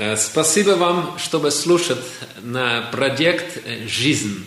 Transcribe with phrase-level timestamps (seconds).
[0.00, 2.04] Э, Спасибо вам, что вы слушать
[2.42, 4.46] на проект э, «Жизнь».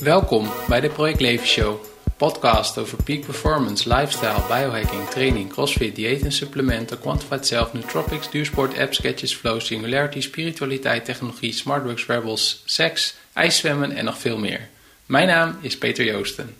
[0.00, 1.80] Welkom bij de Project Leven Show,
[2.16, 8.78] podcast over peak performance, lifestyle, biohacking, training, crossfit, dieet en supplementen, quantified self, nootropics, duursport,
[8.78, 14.68] apps, sketches, flow, singularity, spiritualiteit, technologie, smartworks, wearables, seks, ijszwemmen en nog veel meer.
[15.06, 16.56] Mijn naam is Peter Joosten.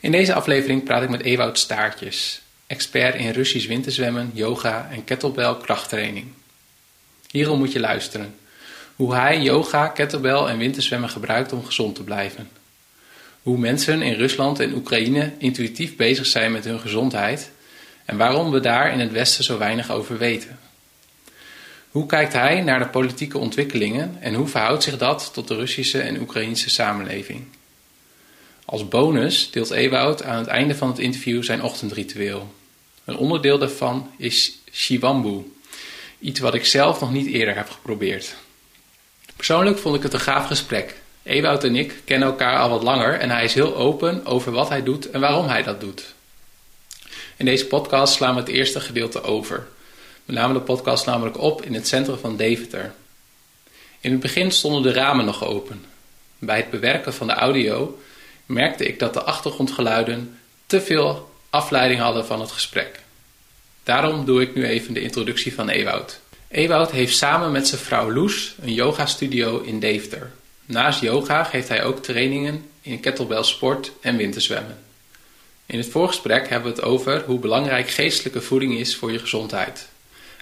[0.00, 2.40] In deze aflevering praat ik met Ewout Staartjes,
[2.73, 6.27] expert in Russisch winterzwemmen, yoga en kettlebell krachttraining.
[7.31, 8.35] Hierom moet je luisteren.
[8.95, 12.49] Hoe hij yoga, kettlebell en winterzwemmen gebruikt om gezond te blijven.
[13.41, 17.51] Hoe mensen in Rusland en Oekraïne intuïtief bezig zijn met hun gezondheid
[18.05, 20.59] en waarom we daar in het Westen zo weinig over weten.
[21.89, 26.01] Hoe kijkt hij naar de politieke ontwikkelingen en hoe verhoudt zich dat tot de Russische
[26.01, 27.45] en Oekraïnse samenleving?
[28.65, 32.53] Als bonus deelt Ewout aan het einde van het interview zijn ochtendritueel.
[33.05, 35.53] Een onderdeel daarvan is Shivambu,
[36.19, 38.35] iets wat ik zelf nog niet eerder heb geprobeerd.
[39.35, 41.01] Persoonlijk vond ik het een gaaf gesprek.
[41.23, 44.69] Ewout en ik kennen elkaar al wat langer en hij is heel open over wat
[44.69, 46.13] hij doet en waarom hij dat doet.
[47.37, 49.67] In deze podcast slaan we het eerste gedeelte over.
[50.25, 52.93] We namen de podcast namelijk op in het centrum van Deventer.
[53.99, 55.85] In het begin stonden de ramen nog open.
[56.39, 57.99] Bij het bewerken van de audio
[58.45, 62.99] merkte ik dat de achtergrondgeluiden te veel afleiding hadden van het gesprek.
[63.83, 66.19] Daarom doe ik nu even de introductie van Ewout.
[66.47, 70.31] Ewout heeft samen met zijn vrouw Loes een yogastudio in Deventer.
[70.65, 74.77] Naast yoga geeft hij ook trainingen in kettlebell sport en winterzwemmen.
[75.65, 79.87] In het voorgesprek hebben we het over hoe belangrijk geestelijke voeding is voor je gezondheid.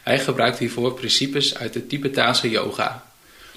[0.04, 3.12] Hij gebruikt hiervoor principes uit de Tibetaanse yoga,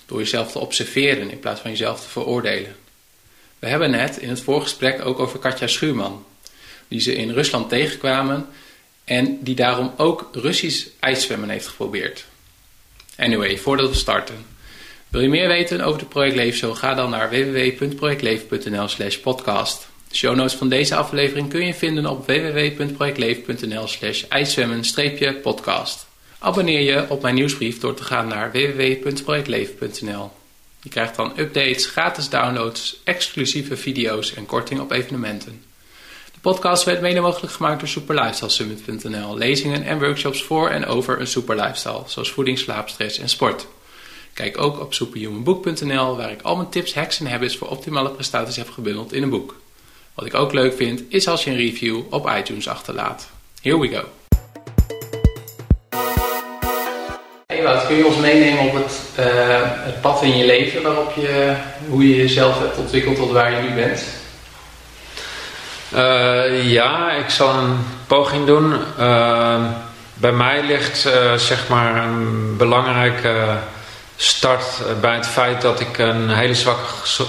[0.06, 2.76] door jezelf te observeren in plaats van jezelf te veroordelen.
[3.58, 6.24] We hebben het in het voorgesprek ook over Katja Schuurman,
[6.88, 8.46] die ze in Rusland tegenkwamen
[9.04, 12.24] en die daarom ook Russisch ijszwemmen heeft geprobeerd.
[13.16, 14.46] Anyway, voordat we starten.
[15.08, 16.76] Wil je meer weten over de Project Show?
[16.76, 19.86] Ga dan naar www.projectleven.nl slash podcast.
[20.08, 26.06] De show notes van deze aflevering kun je vinden op www.projectleven.nl slash ijszwemmen-podcast.
[26.38, 30.30] Abonneer je op mijn nieuwsbrief door te gaan naar www.projectleven.nl.
[30.82, 35.62] Je krijgt dan updates, gratis downloads, exclusieve video's en korting op evenementen.
[36.44, 39.36] Podcast werd mede mogelijk gemaakt door superlifestylesummit.nl.
[39.36, 43.66] Lezingen en workshops voor en over een super lifestyle, zoals voeding, slaap, stress en sport.
[44.32, 48.56] Kijk ook op superhumanboek.nl, waar ik al mijn tips, hacks en habits voor optimale prestaties
[48.56, 49.56] heb gebundeld in een boek.
[50.14, 53.28] Wat ik ook leuk vind, is als je een review op iTunes achterlaat.
[53.62, 54.04] Here we go.
[57.46, 59.26] Ewout, kun je ons meenemen op het, uh,
[59.62, 61.56] het pad in je leven waarop je,
[61.88, 64.22] hoe je jezelf hebt ontwikkeld tot waar je nu bent?
[65.92, 68.72] Uh, ja, ik zal een poging doen.
[68.98, 69.64] Uh,
[70.14, 70.98] bij mij ligt
[71.36, 73.56] zeg maar een belangrijke
[74.16, 74.64] start
[75.00, 76.82] bij het feit dat ik een hele zwakke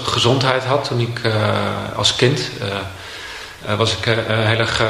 [0.04, 1.20] gezondheid had toen ik
[1.94, 2.50] als kind.
[3.76, 4.82] was ik heel erg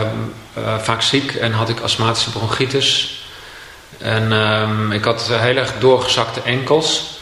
[0.78, 3.20] vaak ziek en had ik astmatische bronchitis.
[3.98, 7.15] En um, ik had heel erg doorgezakte enkels.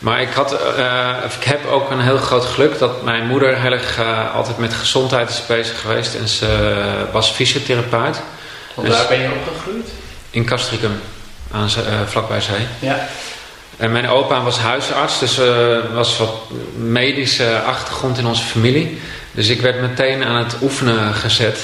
[0.00, 3.72] Maar ik, had, uh, ik heb ook een heel groot geluk dat mijn moeder heel
[3.72, 6.14] erg uh, altijd met gezondheid is bezig geweest.
[6.14, 6.74] En ze
[7.12, 8.20] was fysiotherapeut.
[8.74, 9.88] Want waar ben je opgegroeid?
[10.30, 11.00] In Castricum,
[11.50, 11.70] aan,
[12.06, 12.66] vlakbij zee.
[12.78, 13.08] Ja.
[13.76, 16.34] En mijn opa was huisarts, dus er was wat
[16.76, 19.00] medische achtergrond in onze familie.
[19.32, 21.58] Dus ik werd meteen aan het oefenen gezet.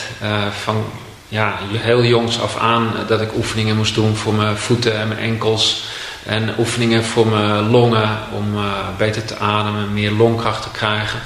[0.63, 0.85] van
[1.29, 5.21] ja, heel jongs af aan dat ik oefeningen moest doen voor mijn voeten en mijn
[5.21, 5.85] enkels.
[6.26, 8.62] En oefeningen voor mijn longen om uh,
[8.97, 11.20] beter te ademen, meer longkracht te krijgen.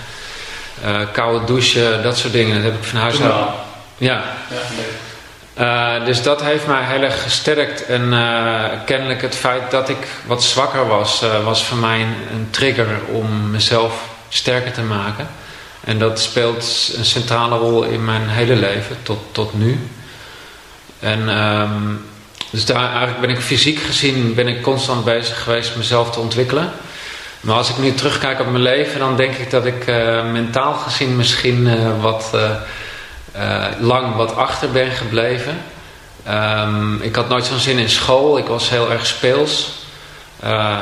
[0.84, 2.54] Uh, koude douchen, dat soort dingen.
[2.54, 3.34] Dat heb ik van huis uit.
[3.98, 4.22] Ja.
[5.58, 7.84] ja uh, dus dat heeft mij heel erg gesterkt.
[7.86, 8.00] En
[8.84, 13.50] kennelijk het feit dat ik wat zwakker was, was voor mij een, een trigger om
[13.50, 15.28] mezelf sterker te maken.
[15.84, 19.88] En dat speelt een centrale rol in mijn hele leven tot, tot nu.
[21.00, 22.04] En um,
[22.50, 26.72] dus daar eigenlijk ben ik fysiek gezien ben ik constant bezig geweest mezelf te ontwikkelen.
[27.40, 30.72] Maar als ik nu terugkijk op mijn leven, dan denk ik dat ik uh, mentaal
[30.72, 35.62] gezien misschien uh, wat uh, lang wat achter ben gebleven.
[36.28, 38.38] Um, ik had nooit zo'n zin in school.
[38.38, 39.72] Ik was heel erg speels.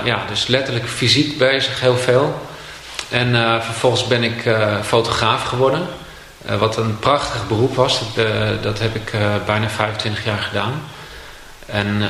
[0.05, 2.49] ja, dus letterlijk fysiek bezig, heel veel.
[3.09, 5.87] En vervolgens ben ik fotograaf geworden.
[6.59, 8.01] Wat een prachtig beroep was.
[8.15, 8.27] Dat,
[8.63, 9.13] dat heb ik
[9.47, 10.83] bijna 25 jaar gedaan.
[11.71, 12.01] En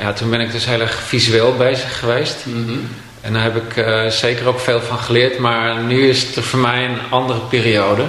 [0.00, 2.36] ja, toen ben ik dus heel erg visueel bezig geweest.
[2.44, 2.88] Mm -hmm.
[3.20, 5.38] En daar heb ik zeker ook veel van geleerd.
[5.38, 8.04] Maar nu is het voor mij een andere periode.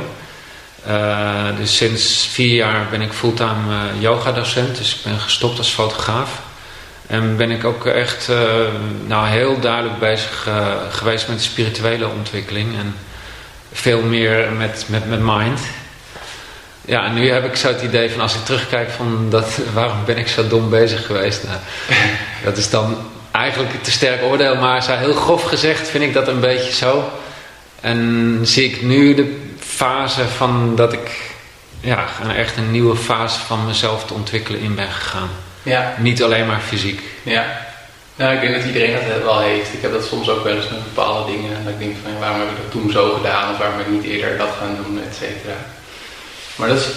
[1.58, 4.78] dus sinds vier jaar ben ik fulltime yoga docent.
[4.78, 6.42] Dus ik ben gestopt als fotograaf.
[7.08, 8.30] En ben ik ook echt
[9.06, 10.48] nou, heel duidelijk bezig
[10.90, 12.78] geweest met de spirituele ontwikkeling.
[12.78, 12.96] En
[13.72, 15.60] veel meer met, met, met mind.
[16.88, 20.06] Ja, en nu heb ik zo het idee van als ik terugkijk van dat, waarom
[20.06, 21.44] ben ik zo dom bezig geweest.
[21.44, 21.58] Nou,
[22.46, 22.98] dat is dan
[23.32, 27.12] eigenlijk te sterk oordeel, maar zo heel grof gezegd vind ik dat een beetje zo.
[27.82, 31.10] En zie ik nu de fase van dat ik
[31.80, 35.30] ja, echt een nieuwe fase van mezelf te ontwikkelen in ben gegaan.
[35.64, 35.94] Ja.
[35.98, 37.02] Niet alleen maar fysiek.
[37.24, 37.46] Ja.
[38.16, 39.74] Nou, ik denk dat iedereen dat wel heeft.
[39.74, 41.64] Ik heb dat soms ook wel eens met bepaalde dingen.
[41.64, 43.52] Dat ik denk van, waarom heb ik dat toen zo gedaan?
[43.52, 45.56] Of waarom heb ik niet eerder dat gaan doen, et cetera.
[46.58, 46.88] Maar dat is,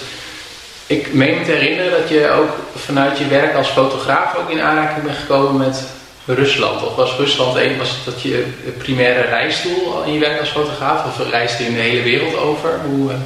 [0.86, 4.60] ik meen me te herinneren dat je ook vanuit je werk als fotograaf ook in
[4.60, 5.84] aanraking bent gekomen met
[6.24, 6.82] Rusland.
[6.82, 8.46] Of was Rusland een, was dat je
[8.78, 11.04] primaire reisdoel in je werk als fotograaf?
[11.04, 12.80] Of reisde je de hele wereld over?
[12.84, 13.16] Hoe, eh,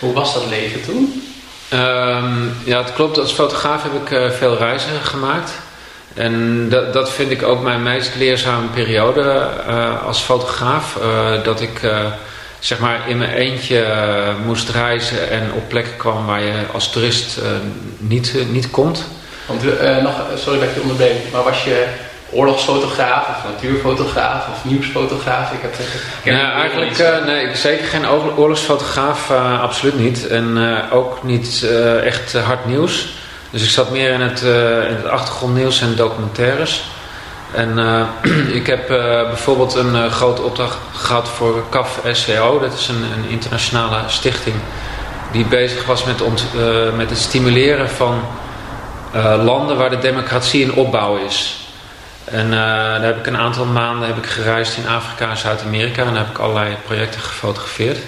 [0.00, 1.22] hoe was dat leven toen?
[1.72, 3.18] Um, ja, het klopt.
[3.18, 5.50] Als fotograaf heb ik uh, veel reizen gemaakt.
[6.14, 10.98] En dat, dat vind ik ook mijn meest leerzame periode uh, als fotograaf.
[11.44, 11.80] dat ik
[12.64, 16.90] zeg maar in mijn eentje uh, moest reizen en op plekken kwam waar je als
[16.90, 17.44] toerist uh,
[17.98, 19.04] niet, uh, niet komt.
[19.46, 19.62] Want,
[20.02, 21.86] nog, sorry dat ik je onderbreek, maar was je
[22.30, 25.52] oorlogsfotograaf of natuurfotograaf of nieuwsfotograaf?
[25.52, 25.74] Ik heb
[26.24, 29.30] nee, eigenlijk nee, zeker geen oorlogsfotograaf,
[29.60, 30.26] absoluut niet.
[30.26, 30.58] En
[30.90, 31.66] ook niet
[32.04, 33.14] echt hard nieuws.
[33.50, 34.40] Dus ik zat meer in het,
[34.88, 36.84] in het achtergrondnieuws en documentaires.
[37.54, 38.06] En uh,
[38.60, 42.58] ik heb uh, bijvoorbeeld een uh, grote opdracht gehad voor CAF SCO.
[42.60, 44.56] Dat is een, een internationale stichting
[45.32, 46.22] die bezig was met,
[46.96, 48.20] met het stimuleren van
[49.44, 51.56] landen waar de democratie in opbouw is.
[52.24, 56.02] En daar heb ik een aantal maanden heb ik gereisd in Afrika en Zuid-Amerika.
[56.02, 57.98] En daar heb ik allerlei projecten gefotografeerd.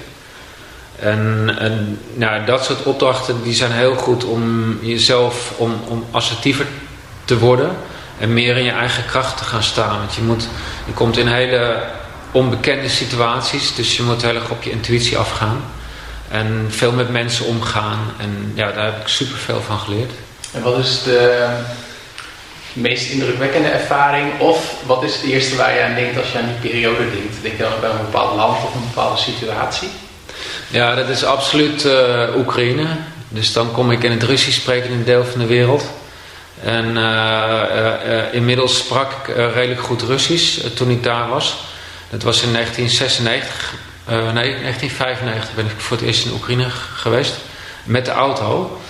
[0.99, 6.67] En, en nou, dat soort opdrachten die zijn heel goed om jezelf om, om assertiever
[7.25, 7.71] te worden
[8.19, 9.99] en meer in je eigen kracht te gaan staan.
[9.99, 10.49] Want je, moet,
[10.87, 11.83] je komt in hele
[12.31, 15.65] onbekende situaties, dus je moet heel erg op je intuïtie afgaan.
[16.31, 17.99] En veel met mensen omgaan.
[18.19, 20.11] En ja, daar heb ik super veel van geleerd.
[20.53, 21.49] En wat is de
[22.73, 24.41] meest indrukwekkende ervaring?
[24.41, 27.43] Of wat is het eerste waar je aan denkt als je aan die periode denkt?
[27.43, 29.89] Denk je dan aan een bepaald land of een bepaalde situatie?
[30.69, 32.87] Ja, dat is absoluut uh, Oekraïne.
[33.29, 35.85] Dus dan kom ik in het Russisch sprekende deel van de wereld.
[36.63, 37.63] En uh,
[38.07, 41.57] uh, inmiddels sprak ik redelijk goed Russisch toen ik daar was.
[42.11, 43.75] Dat was in 1996,
[44.07, 47.35] nee 1995 ben ik voor het eerst in Oekraïne geweest.
[47.85, 48.81] Met de auto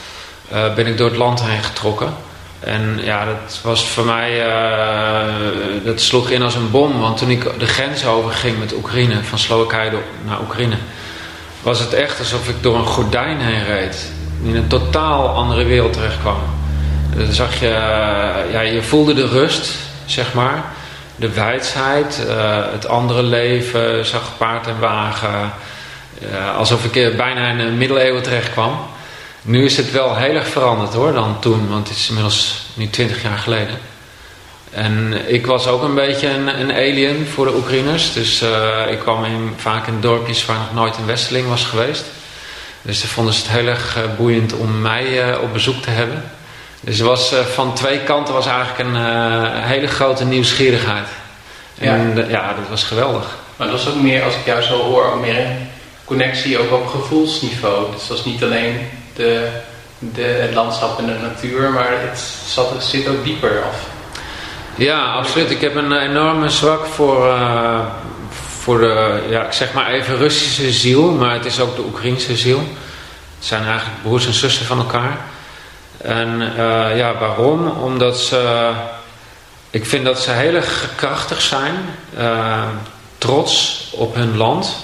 [0.49, 2.15] ben ik door het land heen getrokken.
[2.61, 4.45] En ja, dat was voor mij,
[5.85, 7.01] dat sloeg in als een bom.
[7.01, 9.91] Want toen ik de grens overging met Oekraïne, van Slowakije
[10.25, 10.77] naar Oekraïne,
[11.63, 14.13] was het echt alsof ik door een gordijn heen reed.
[14.43, 16.56] In een totaal andere wereld terecht kwam.
[17.25, 19.75] Zag je, eh, ja, je voelde de rust,
[20.07, 20.65] zeg maar.
[21.17, 25.53] De wijsheid, uh, het andere leven, zag paard en wagen.
[26.33, 28.79] Uh, alsof ik bijna in de middeleeuwen terecht kwam.
[29.43, 32.91] Nu is het wel heel erg veranderd hoor dan toen, want het is inmiddels nu
[32.91, 33.79] 20 jaar geleden.
[34.71, 38.13] En ik was ook een beetje een, een alien voor de Oekraïners.
[38.13, 38.45] Dus
[38.91, 42.05] ik kwam in, vaak in dorpjes waar nog nooit een westeling was geweest.
[42.83, 46.23] Dus ze vonden het heel erg boeiend om mij op bezoek te hebben.
[46.81, 51.09] Dus was, uh, van twee kanten was eigenlijk een uh, hele grote nieuwsgierigheid.
[51.79, 52.25] En ja.
[52.29, 53.37] ja, dat was geweldig.
[53.57, 55.69] Maar dat was ook meer, als ik jou zo hoor, ook meer een
[56.05, 57.91] connectie ook op gevoelsniveau.
[57.93, 59.49] Dus dat was niet alleen de,
[59.99, 63.77] de, het landschap en de natuur, maar het, zat, het zit ook dieper af.
[64.75, 65.51] Ja, absoluut.
[65.51, 67.81] Ik heb een enorme zwak voor, uh,
[68.61, 72.37] voor de, ja, ik zeg maar even Russische ziel, maar het is ook de Oekraïnse
[72.37, 72.59] ziel.
[73.39, 75.19] Het zijn eigenlijk broers en zussen van elkaar.
[76.07, 77.69] En uh, ja, waarom?
[77.69, 78.71] Omdat ze,
[79.71, 81.75] ik vind dat ze heel erg krachtig zijn,
[82.19, 82.63] uh,
[83.19, 84.77] trots op hun land.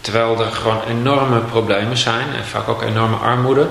[0.00, 3.66] Terwijl er gewoon enorme problemen zijn en vaak ook enorme armoede.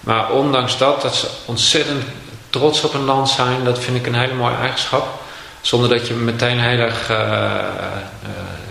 [0.00, 2.04] Maar ondanks dat, dat ze ontzettend
[2.50, 5.22] trots op hun land zijn, dat vind ik een hele mooie eigenschap.
[5.60, 7.18] Zonder dat je meteen heel erg uh,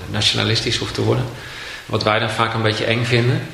[0.09, 1.25] nationalistisch hoeft te worden.
[1.85, 3.47] Wat wij dan vaak een beetje eng vinden.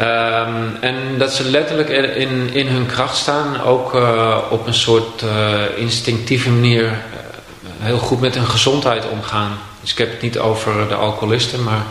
[0.00, 5.22] Um, en dat ze letterlijk in, in hun kracht staan, ook uh, op een soort
[5.22, 6.90] uh, instinctieve manier uh,
[7.78, 9.58] heel goed met hun gezondheid omgaan.
[9.80, 11.82] Dus ik heb het niet over de alcoholisten, maar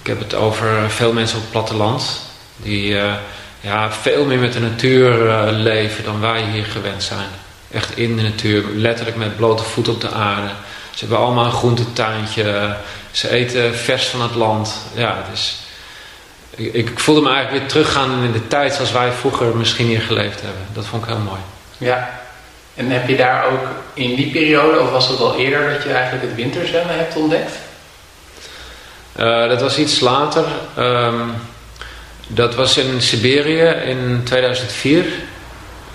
[0.00, 2.20] ik heb het over veel mensen op het platteland.
[2.56, 2.96] Die
[3.60, 5.12] ja, veel meer met de natuur
[5.52, 7.28] leven dan wij hier gewend zijn.
[7.70, 10.48] Echt in de natuur, letterlijk met blote voet op de aarde.
[10.90, 12.76] Ze hebben allemaal een groentetuintje,
[13.10, 14.76] ze eten vers van het land.
[14.94, 15.63] Ja, het is
[16.56, 20.00] ik, ik, voelde me eigenlijk weer teruggaan in de tijd zoals wij vroeger misschien hier
[20.00, 20.62] geleefd hebben.
[20.72, 21.40] Dat vond ik heel mooi.
[21.78, 22.20] Ja,
[22.74, 25.92] en heb je daar ook in die periode, of was het al eerder, dat je
[25.92, 27.52] eigenlijk het winterzwemmen hebt ontdekt?
[29.16, 30.44] Uh, dat was iets later.
[30.78, 31.34] Um,
[32.26, 35.04] dat was in Siberië in 2004.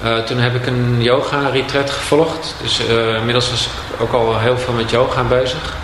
[0.03, 2.55] Uh, toen heb ik een yoga-retreat gevolgd.
[2.61, 5.75] Dus uh, inmiddels was ik ook al heel veel met yoga bezig.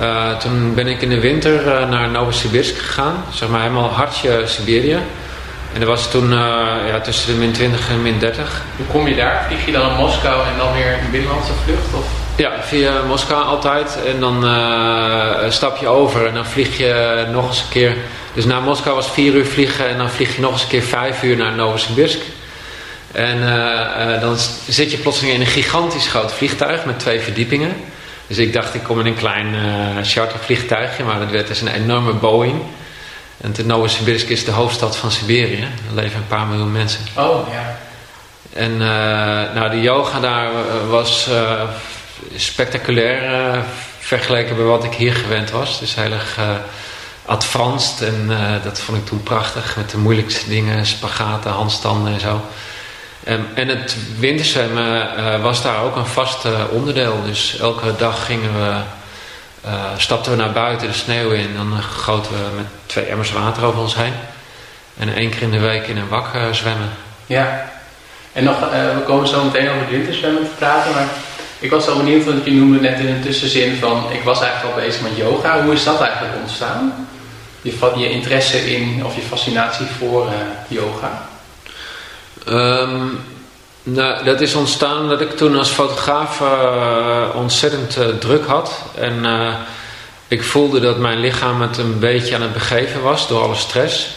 [0.00, 3.24] Uh, toen ben ik in de winter naar Novosibirsk gegaan.
[3.32, 4.98] Zeg maar helemaal hartje Siberië.
[5.72, 6.30] En dat was toen
[6.86, 8.62] ja, tussen de min 20 en min 30.
[8.76, 9.44] Hoe kom je daar?
[9.46, 11.94] Vlieg je dan naar Moskou en dan weer een binnenlandse vlucht?
[11.94, 12.04] Of?
[12.36, 13.98] Ja, via Moskou altijd.
[14.06, 14.36] En dan
[15.52, 17.96] stap je over en dan vlieg je nog eens een keer.
[18.34, 20.82] Dus naar Moskou was vier uur vliegen en dan vlieg je nog eens een keer
[20.82, 22.20] vijf uur naar Novosibirsk.
[23.12, 23.40] En
[24.20, 24.36] dan
[24.68, 27.72] zit je plotseling in een gigantisch groot vliegtuig met twee verdiepingen.
[28.26, 29.62] Dus ik dacht, ik kom in een klein uh,
[30.02, 32.62] chartervliegtuigje, maar dat werd dus een enorme Boeing.
[33.40, 35.62] En Novosibirsk is de hoofdstad van Siberië.
[35.62, 37.00] Er leven een paar miljoen mensen.
[37.16, 37.78] Oh, ja.
[38.52, 38.78] En uh,
[39.54, 40.50] nou, de yoga daar
[40.88, 41.28] was
[42.36, 43.62] spectaculair
[43.98, 45.80] vergeleken bij wat ik hier gewend was.
[45.80, 46.38] Dus heel erg
[47.24, 48.30] advanced en
[48.62, 49.76] dat vond ik toen prachtig.
[49.76, 52.40] Met de moeilijkste dingen, spagaten, handstanden en zo.
[53.24, 57.22] Ehm, en het winterzwemmen uh, was daar ook een vast uh, onderdeel.
[57.26, 58.76] Dus elke dag gingen we,
[59.66, 61.54] uh, stapten we naar buiten de sneeuw in.
[61.54, 64.12] Dan goten we met twee emmers water over ons heen.
[64.98, 66.90] En één keer in de week in een wak zwemmen.
[67.26, 67.70] Ja,
[68.32, 70.92] en nog, we komen zo meteen over het winterzwemmen te praten.
[70.92, 71.08] Maar
[71.58, 74.04] ik was zo benieuwd, want je noemde net in een tussenzin van...
[74.12, 75.62] Ik was eigenlijk al bezig met yoga.
[75.62, 77.08] Hoe is dat eigenlijk ontstaan?
[77.62, 80.28] Je, je interesse in, of je fascinatie voor
[80.68, 81.32] yoga?
[82.48, 83.18] Um,
[83.82, 88.82] nou, dat is ontstaan dat ik toen als fotograaf uh, ontzettend uh, druk had.
[88.94, 89.54] En uh,
[90.28, 94.08] ik voelde dat mijn lichaam het een beetje aan het begeven was door alle stress.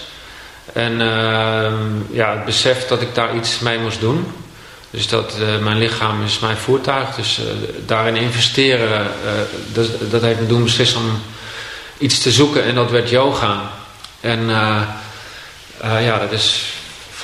[0.73, 1.73] En ehm,
[2.09, 4.31] ja, het besef dat ik daar iets mee moest doen.
[4.89, 7.15] Dus dat mijn lichaam is mijn voertuig.
[7.15, 7.41] Dus
[7.85, 9.07] daarin investeren,
[9.73, 11.21] dat, dat heeft me doen beslissen om
[11.97, 12.63] iets te zoeken.
[12.63, 13.71] En dat werd yoga.
[14.19, 14.49] En
[15.81, 16.76] ja, dat is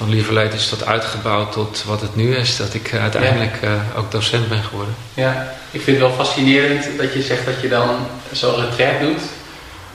[0.04, 2.58] van Lieverleed is dat uitgebouwd tot wat het nu is.
[2.58, 3.68] Dat ik eh, uiteindelijk ja.
[3.68, 4.96] uh, ook docent ben geworden.
[5.14, 7.90] Ja, ik vind het wel fascinerend dat je zegt dat je dan
[8.32, 9.22] zo'n retreat doet.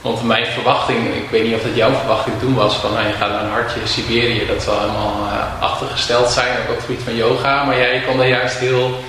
[0.00, 3.12] Want mijn verwachting, ik weet niet of dat jouw verwachting toen was, van nou, je
[3.12, 7.03] gaat naar een hartje Siberië, dat zal helemaal uh, achtergesteld zijn, ook op het gebied
[7.05, 7.65] van yoga.
[7.65, 9.00] Maar jij kon daar juist heel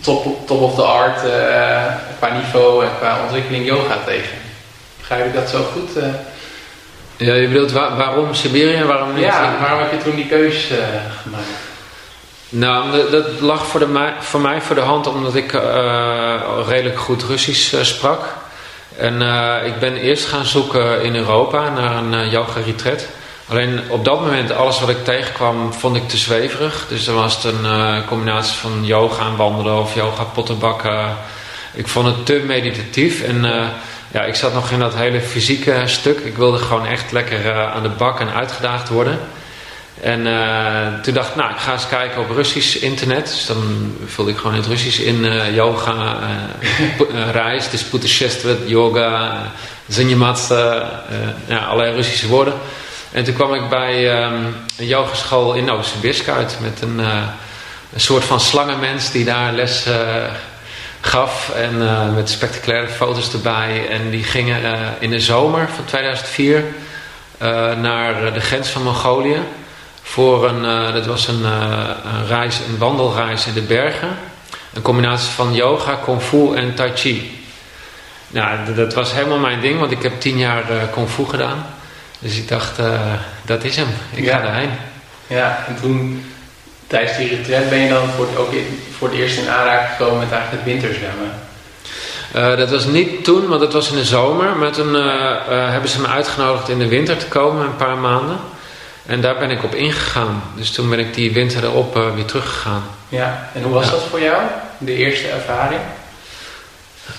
[0.00, 1.20] top, top of the art
[2.18, 4.36] qua niveau en qua ontwikkeling yoga tegen.
[4.98, 6.02] Begrijp ik dat zo goed?
[7.22, 9.24] Ja, je bedoelt waarom Siberië waarom niet?
[9.24, 10.84] Ja, waarom heb je toen die keuze uh,
[11.22, 11.46] gemaakt?
[12.48, 15.60] Nou, dat lag voor, de, voor mij voor de hand omdat ik uh,
[16.66, 18.20] redelijk goed Russisch uh, sprak.
[18.96, 19.22] En
[19.64, 23.06] ik ben eerst gaan zoeken in Europa naar een yoga retreat.
[23.48, 26.86] Alleen op dat moment, alles wat ik tegenkwam, vond ik te zweverig.
[26.88, 31.16] Dus dan was het een combinatie van yoga en wandelen of yoga pottenbakken.
[31.74, 33.44] Ik vond het te meditatief en
[34.12, 36.18] ja, ik zat nog in dat hele fysieke stuk.
[36.18, 39.18] Ik wilde gewoon echt lekker uh, aan de bak en uitgedaagd worden.
[40.00, 43.26] En uh, toen dacht ik, nou, ik ga eens kijken op Russisch internet.
[43.26, 46.18] Dus dan vulde ik gewoon in het Russisch in uh, yoga,
[47.30, 49.42] reis, dus puteshestvet, yoga,
[49.88, 50.90] zanyamatsa,
[51.46, 52.54] ja, allerlei Russische woorden.
[53.12, 56.98] En toen kwam ik bij um, een yogaschool in Novosibirsk uit met een,
[57.92, 59.86] een soort van slangenmens die daar les
[61.02, 61.50] gaf.
[61.54, 63.88] En uh, met spectaculaire foto's erbij.
[63.88, 66.64] En die gingen uh, in de zomer van 2004
[67.42, 69.40] uh, eh, naar de grens van Mongolië.
[70.02, 74.08] Voor een, dat was een, een, reis, een wandelreis in de bergen.
[74.72, 77.40] Een combinatie van yoga, kung fu en tai chi.
[78.28, 81.66] Nou, dat was helemaal mijn ding, want ik heb tien jaar kung fu gedaan.
[82.18, 82.80] Dus ik dacht,
[83.44, 83.88] dat is hem.
[84.14, 84.36] Ik ja.
[84.36, 84.70] ga daarheen.
[85.26, 86.24] Ja, en toen
[86.92, 88.52] tijdens die retreat ben je dan voor het, ook
[88.98, 91.30] voor het eerst in aanraking gekomen met eigenlijk het winterzwemmen?
[92.36, 94.56] Uh, dat was niet toen, want dat was in de zomer.
[94.56, 97.96] Maar toen uh, uh, hebben ze me uitgenodigd in de winter te komen, een paar
[97.96, 98.36] maanden.
[99.06, 100.42] En daar ben ik op ingegaan.
[100.56, 102.82] Dus toen ben ik die winter erop weer teruggegaan.
[103.08, 104.42] Ja, en hoe was dat voor jou,
[104.78, 105.80] de eerste ervaring?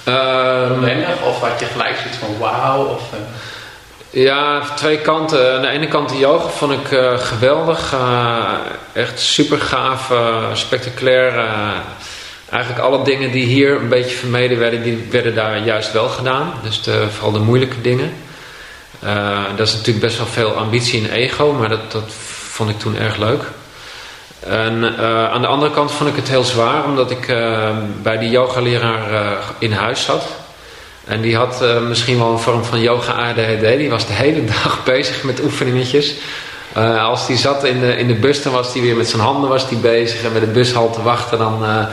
[0.08, 2.86] Uh, of had je gelijk zoiets van wauw?
[2.86, 3.02] Of,
[4.14, 5.56] ja, twee kanten.
[5.56, 7.94] Aan de ene kant de yoga vond ik uh, geweldig.
[7.94, 8.52] Uh,
[8.94, 11.46] echt super gaaf, uh, spectaculair.
[12.50, 16.54] eigenlijk alle dingen die hier een beetje vermeden werden, die werden daar juist wel gedaan.
[16.64, 18.14] Dus de, vooral de moeilijke dingen.
[19.56, 22.14] dat is natuurlijk best wel veel ambitie en ego, maar dat, dat
[22.50, 23.44] vond ik toen erg leuk.
[24.40, 24.98] En
[25.32, 27.26] aan de andere kant vond ik het heel zwaar, omdat ik
[28.02, 30.43] bij die yogaleraar in huis zat.
[31.06, 33.78] En die had uh, misschien wel een vorm van yoga ADHD.
[33.78, 36.14] Die was de hele dag bezig met oefeningetjes.
[36.78, 39.22] Uh, als hij zat in de, in de bus, dan was hij weer met zijn
[39.22, 40.24] handen was die bezig.
[40.24, 41.86] En met de bushal te wachten, dan uh,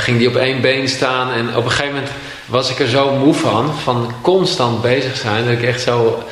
[0.00, 1.32] ging hij op één been staan.
[1.32, 2.12] En op een gegeven moment
[2.46, 5.44] was ik er zo moe van, van constant bezig zijn.
[5.44, 6.24] Dat ik echt zo,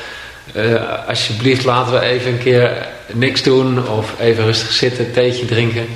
[1.07, 3.87] alsjeblieft laten we even een keer niks doen.
[3.89, 5.87] Of even rustig zitten, theetje drinken.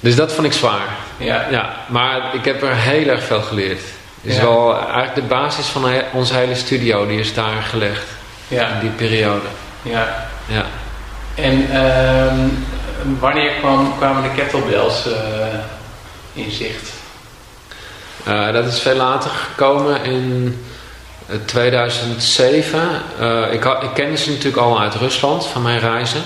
[0.00, 0.96] Dus dat vond ik zwaar.
[1.16, 1.46] Ja.
[1.50, 1.76] ja.
[1.88, 3.80] Maar ik heb er heel erg veel geleerd.
[4.20, 4.42] Het is ja.
[4.42, 8.06] wel eigenlijk de basis van onze hele studio, die is daar gelegd.
[8.48, 8.68] Ja.
[8.68, 9.46] In die periode.
[9.82, 10.28] Ja.
[10.46, 10.64] ja.
[11.34, 12.32] En uh,
[13.20, 15.14] wanneer kwam, kwamen de kettlebells uh,
[16.32, 16.92] in zicht?
[18.28, 20.58] Uh, dat is veel later gekomen in
[21.44, 22.80] 2007.
[23.20, 26.22] Uh, ik, ik kende ze natuurlijk al uit Rusland van mijn reizen.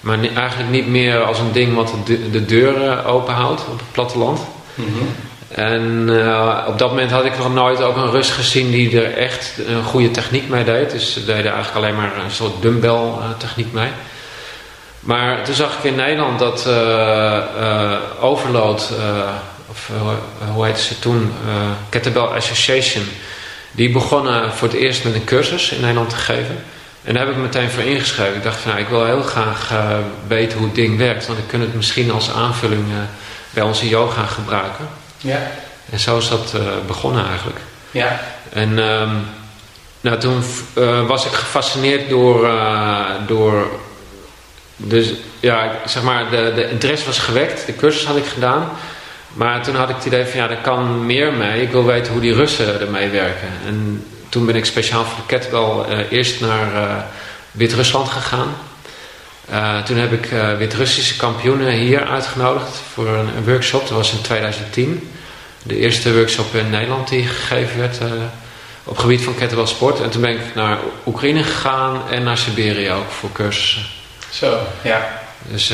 [0.00, 4.40] Maar eigenlijk niet meer als een ding wat de, de deuren openhoudt op het platteland.
[4.74, 5.14] Mm -hmm.
[5.48, 9.16] En uh, op dat moment had ik nog nooit ook een Rus gezien die er
[9.16, 10.90] echt een goede techniek mee deed.
[10.90, 13.90] Dus ze deden eigenlijk alleen maar een soort dumbbell uh, techniek mee.
[15.00, 18.92] Maar toen zag ik in Nederland dat uh, Overload,
[19.66, 19.90] of
[20.54, 21.32] hoe heette ze toen,
[21.88, 23.04] Kettlebell Association,
[23.70, 26.64] die begonnen voor het eerst met een cursus in Nederland te geven.
[27.04, 28.36] En daar heb ik meteen voor ingeschreven.
[28.36, 29.72] Ik dacht van nou, ik wil heel graag
[30.26, 31.26] weten hoe het ding werkt.
[31.26, 32.84] Want ik kan het misschien als aanvulling
[33.50, 34.88] bij onze yoga gebruiken.
[35.18, 35.50] Ja.
[35.90, 37.58] En zo is dat uh, begonnen eigenlijk.
[37.90, 38.20] Ja.
[38.52, 39.26] En um,
[40.00, 40.42] nou, toen
[40.74, 43.66] uh, was ik gefascineerd door, uh, door
[44.76, 47.66] dus, ja, zeg maar, de, de interesse was gewekt.
[47.66, 48.68] De cursus had ik gedaan.
[49.32, 51.62] Maar toen had ik het idee van, ja, er kan meer mee.
[51.62, 53.48] Ik wil weten hoe die Russen ermee werken.
[53.66, 57.04] En toen ben ik speciaal voor de kettlebell eerst naar
[57.50, 58.54] Wit-Rusland gegaan.
[59.50, 63.80] Uh, toen heb ik uh, Wit-Russische kampioenen hier uitgenodigd voor een, een, workshop.
[63.80, 65.10] Dat was in 2010.
[65.62, 68.08] De eerste workshop in Nederland die gegeven werd uh,
[68.84, 70.00] op het gebied van kettlebell sport.
[70.00, 73.82] En toen ben ik naar Oekraïne gegaan en naar Siberië ook voor cursussen.
[74.30, 75.20] Zo, ja.
[75.42, 75.68] Dus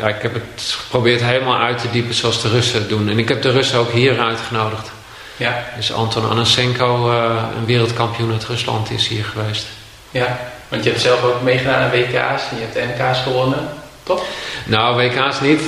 [0.00, 3.08] ja, ik heb het geprobeerd helemaal uit te diepen zoals de Russen het doen.
[3.08, 4.90] En ik heb de Russen ook hier uitgenodigd.
[5.36, 5.64] Ja.
[5.76, 7.10] Dus Anton Anasenko,
[7.56, 9.66] een wereldkampioen uit Rusland, is hier geweest.
[10.10, 13.68] Ja, want je hebt zelf ook meegedaan aan WK's en je hebt NK's gewonnen,
[14.02, 14.22] toch?
[14.64, 15.62] Nou, WK's niet.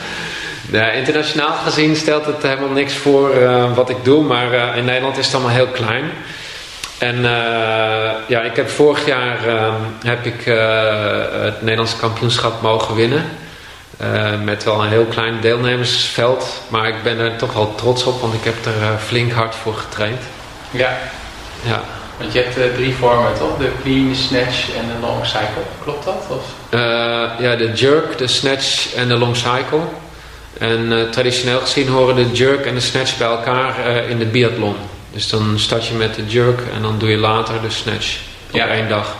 [0.70, 4.84] ja, internationaal gezien stelt het helemaal niks voor uh, wat ik doe, maar uh, in
[4.84, 6.10] Nederland is het allemaal heel klein.
[6.98, 7.30] En uh,
[8.26, 9.38] ja, ik heb vorig jaar
[10.04, 10.44] heb ik
[11.44, 13.24] het Nederlandse kampioenschap mogen winnen.
[14.44, 16.62] met wel een heel klein deelnemersveld.
[16.68, 19.74] Maar ik ben er toch wel trots op, want ik heb er flink hard voor
[19.74, 20.20] getraind.
[20.70, 20.98] Ja.
[21.62, 21.80] Ja.
[22.18, 23.58] Want je hebt uh, drie vormen, toch?
[23.58, 25.62] De clean, de snatch en de long cycle.
[25.82, 26.26] Klopt dat?
[26.28, 26.44] Of?
[26.70, 26.80] Uh,
[27.38, 29.80] ja, de jerk, de snatch en de long cycle.
[30.58, 34.76] En uh, traditioneel gezien horen de jerk en de snatch bij elkaar in de biathlon.
[35.12, 38.16] Dus dan start je met de jerk en dan doe je later de snatch
[38.50, 38.66] op ja.
[38.66, 39.16] één dag.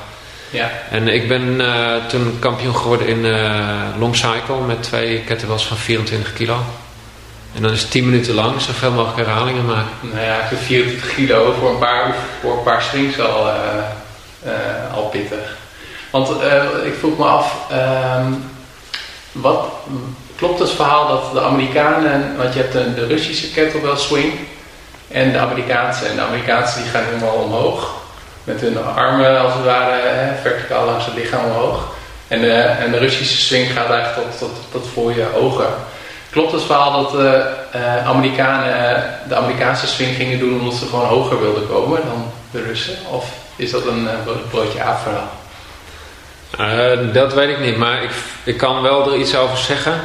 [0.50, 0.70] Ja.
[0.90, 1.62] En ik ben
[2.08, 3.26] toen kampioen geworden in
[3.98, 6.56] long cycle met twee kettlebells van 24 kilo.
[7.54, 9.90] En dan is het 10 minuten lang zoveel mogelijk herhalingen maken.
[10.00, 13.54] Nou ja, 24 kilo voor een paar, voor een paar swings al, uh,
[14.46, 15.56] uh, al pittig.
[16.10, 18.32] Want uh, ik vroeg me af, ehm,
[19.32, 19.72] wat,
[20.36, 24.32] klopt het verhaal dat de Amerikanen, want je hebt de, de Russische kettlebell swing
[25.08, 26.06] en de Amerikaanse.
[26.06, 27.94] En de Amerikaanse die gaan helemaal omhoog.
[28.44, 31.92] Met hun armen als het ware hè, verticaal langs het lichaam omhoog.
[32.28, 35.68] En de, en de Russische swing gaat eigenlijk tot, tot, tot voor je ogen.
[36.34, 41.06] Klopt het verhaal dat de uh, Amerikanen de Amerikaanse swing gingen doen omdat ze gewoon
[41.06, 42.94] hoger wilden komen dan de Russen?
[43.10, 44.10] Of is dat een uh,
[44.50, 45.30] broodje aap verhaal?
[46.60, 48.10] Uh, dat weet ik niet, maar ik,
[48.44, 50.00] ik kan wel er iets over zeggen.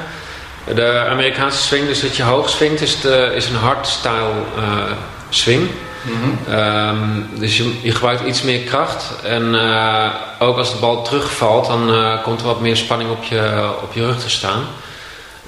[0.75, 4.43] De Amerikaanse swing, dus dat je hoog swingt, is, de, is een hardstyle
[5.29, 5.69] swing.
[6.01, 7.39] Mm -hmm.
[7.39, 9.13] dus je, je, gebruikt iets meer kracht.
[9.23, 9.55] En
[10.39, 11.91] ook als de bal terugvalt, dan
[12.23, 14.63] komt er wat meer spanning op je, op je rug te staan.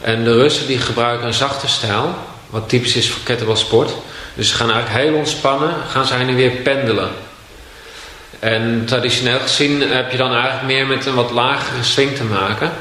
[0.01, 2.15] En de Russen die gebruiken een zachte stijl,
[2.49, 3.91] wat typisch is voor kettlebell sport.
[4.33, 7.09] Dus ze gaan eigenlijk heel ontspannen, gaan ze heen en weer pendelen.
[8.39, 12.71] En traditioneel gezien heb je dan eigenlijk meer met een wat lagere swing te maken.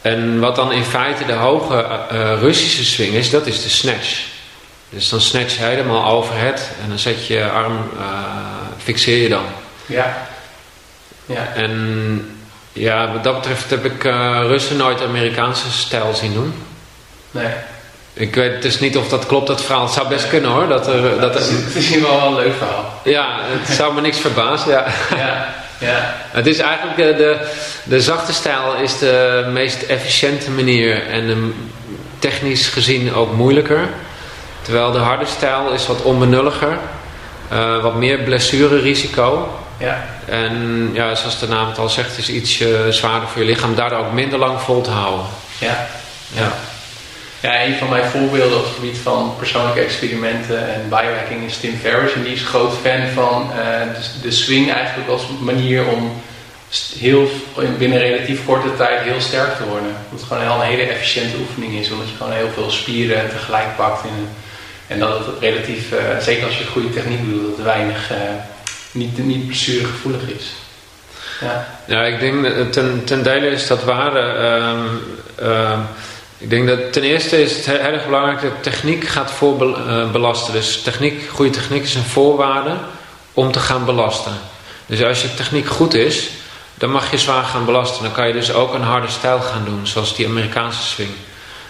[0.00, 4.22] En wat dan in feite de hoge uh, Russische swing is, dat is de snatch.
[4.88, 8.02] Dus dan snatch je helemaal overhead en dan zet je je arm, uh,
[8.82, 9.44] fixeer je dan.
[9.86, 10.28] Ja.
[11.26, 11.52] ja.
[11.54, 12.43] En
[12.74, 16.54] ja, wat dat betreft heb ik uh, Russen nooit Amerikaanse stijl zien doen.
[17.30, 17.52] Nee.
[18.12, 19.84] Ik weet dus niet of dat klopt, dat verhaal.
[19.84, 20.68] Het zou best kunnen hoor.
[20.68, 21.34] Dat er, dat.
[21.34, 23.00] Het is misschien wel een leuk verhaal.
[23.04, 24.70] Ja, het zou me niks verbazen.
[24.70, 24.86] Ja.
[25.16, 26.14] ja, ja.
[26.30, 27.36] Het is eigenlijk de, de,
[27.84, 31.54] de zachte stijl is de meest efficiënte manier en
[32.18, 33.88] technisch gezien ook moeilijker.
[34.62, 36.78] Terwijl de harde stijl is wat onbenulliger.
[37.82, 39.48] wat meer blessurerisico.
[39.84, 40.04] Ja.
[40.26, 43.74] En ja, zoals de naam het al zegt, is iets zwaarder voor je lichaam.
[43.74, 45.26] Daardoor ook minder lang vol te houden.
[45.58, 45.86] Ja.
[46.32, 46.52] ja.
[47.40, 51.78] Ja, een van mijn voorbeelden op het gebied van persoonlijke experimenten en biohacking is Tim
[51.78, 52.14] Ferriss.
[52.14, 53.50] En die is groot fan van
[53.94, 56.22] de, de swing eigenlijk als manier om
[56.98, 57.28] heel,
[57.78, 59.96] binnen relatief korte tijd heel sterk te worden.
[60.10, 63.76] Dat het gewoon een hele efficiënte oefening is, omdat je gewoon heel veel spieren tegelijk
[63.76, 64.04] pakt.
[64.04, 64.28] In,
[64.86, 68.18] en dat het relatief, uh, zeker als je goede techniek doet, dat het weinig, uh,
[68.94, 70.52] niet, niet blessuregevoelig is.
[71.40, 71.66] Ja.
[71.86, 74.16] ja, ik denk ten, ten dele is dat waar.
[75.42, 75.78] Uh,
[76.38, 80.52] ik denk dat ten eerste is het heel erg belangrijk dat techniek gaat voorbelasten.
[80.52, 82.76] Dus techniek, goede techniek is een voorwaarde
[83.32, 84.32] om te gaan belasten.
[84.86, 86.30] Dus als je techniek goed is,
[86.74, 88.02] dan mag je zwaar gaan belasten.
[88.02, 91.10] Dan kan je dus ook een harde stijl gaan doen, zoals die Amerikaanse swing.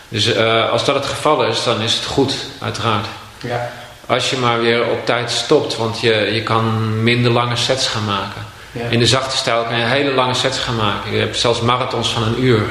[0.08, 3.06] Dus uh, als dat het geval is, dan is het goed, uiteraard.
[3.40, 3.70] Ja.
[4.06, 8.04] Als je maar weer op tijd stopt, want je, je kan minder lange sets gaan
[8.04, 8.42] maken.
[8.72, 8.84] Ja.
[8.88, 11.12] In de zachte stijl kan je hele lange sets gaan maken.
[11.12, 12.62] Je hebt zelfs marathons van een uur.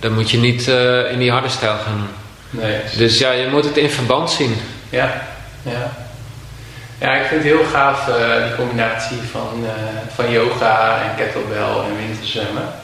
[0.00, 2.62] Dan moet je niet uh, in die harde stijl gaan doen.
[2.62, 2.80] Nee.
[2.96, 4.60] Dus ja, je moet het in verband zien.
[4.90, 5.22] Ja,
[5.62, 5.96] ja.
[6.98, 8.14] Ja, ik vind het heel gaaf uh,
[8.46, 9.70] die combinatie van, uh,
[10.14, 12.74] van yoga en kettlebell en winterzwemmen.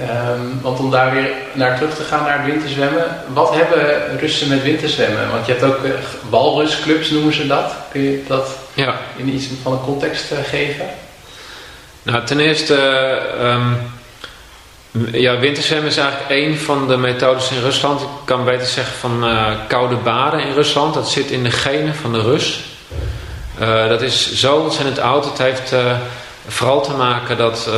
[0.00, 3.04] Um, want om daar weer naar terug te gaan naar het winterzwemmen.
[3.32, 5.30] Wat hebben Russen met winterzwemmen?
[5.30, 5.90] Want je hebt ook uh,
[6.30, 7.74] walrusclubs noemen ze dat.
[7.90, 8.94] Kun je dat ja.
[9.16, 10.86] in iets van een context geven?
[12.02, 12.76] Nou, ten eerste...
[13.40, 13.92] Um,
[15.12, 18.00] ja, winterzwemmen is eigenlijk één van de methodes in Rusland.
[18.00, 19.24] Ik kan beter zeggen van
[19.68, 20.94] koude baden in Rusland.
[20.94, 22.60] Dat zit in de genen van de Rus.
[23.88, 25.24] Dat is zo ontzettend oud.
[25.24, 25.74] Het heeft
[26.46, 27.74] vooral te maken dat uh,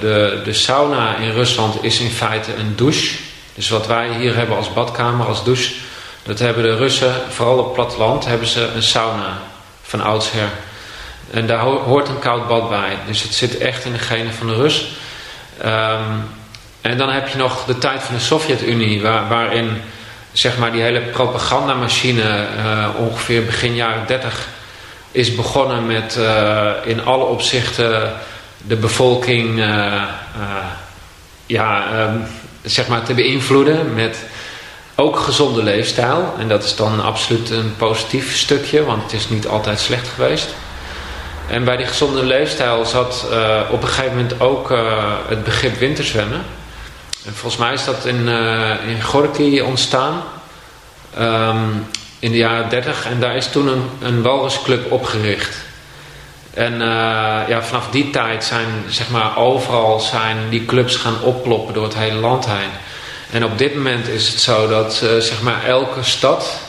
[0.00, 3.16] de, de sauna in Rusland is in feite een douche.
[3.54, 5.74] Dus wat wij hier hebben als badkamer, als douche,
[6.22, 9.38] dat hebben de Russen, vooral op platteland, hebben ze een sauna
[9.82, 10.48] van oudsher.
[11.30, 12.96] En daar hoort een koud bad bij.
[13.06, 14.86] Dus het zit echt in de genen van de Rus.
[15.64, 16.24] Um,
[16.80, 19.82] en dan heb je nog de tijd van de Sovjet-Unie, waar, waarin
[20.32, 22.46] zeg maar die hele propagandamachine
[22.96, 24.48] ongeveer begin jaren 30
[25.12, 28.12] is begonnen met uh, in alle opzichten
[28.66, 30.02] de bevolking uh,
[31.46, 32.26] ja, um,
[32.62, 34.18] zeg maar te beïnvloeden met
[34.94, 36.34] ook gezonde leefstijl.
[36.38, 40.54] En dat is dan absoluut een positief stukje, want het is niet altijd slecht geweest.
[41.48, 43.26] En bij die gezonde leefstijl zat
[43.70, 44.74] op een gegeven moment ook
[45.28, 46.42] het begrip winterzwemmen.
[47.24, 48.28] En volgens mij is dat in,
[48.86, 50.22] in Gorky ontstaan.
[51.20, 51.86] Um,
[52.22, 53.06] in de jaren 30.
[53.06, 55.56] En daar is toen een, een walrusclub opgericht.
[56.54, 56.78] En uh,
[57.48, 61.94] ja, vanaf die tijd zijn zeg maar, overal zijn die clubs gaan opploppen door het
[61.94, 62.70] hele land heen.
[63.30, 66.60] En op dit moment is het zo dat uh, zeg maar elke stad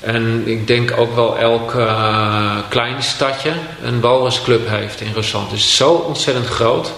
[0.00, 5.50] en ik denk ook wel elk uh, klein stadje een walrusclub heeft in Rusland.
[5.50, 6.92] Het is zo ontzettend groot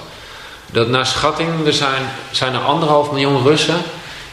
[0.72, 3.83] dat naar schatting er zijn, zijn er anderhalf miljoen Russen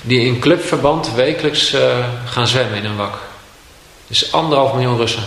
[0.02, 1.76] die in clubverband wekelijks
[2.26, 3.32] gaan zwemmen in een wak.
[4.14, 5.24] Dus anderhalf miljoen Russen.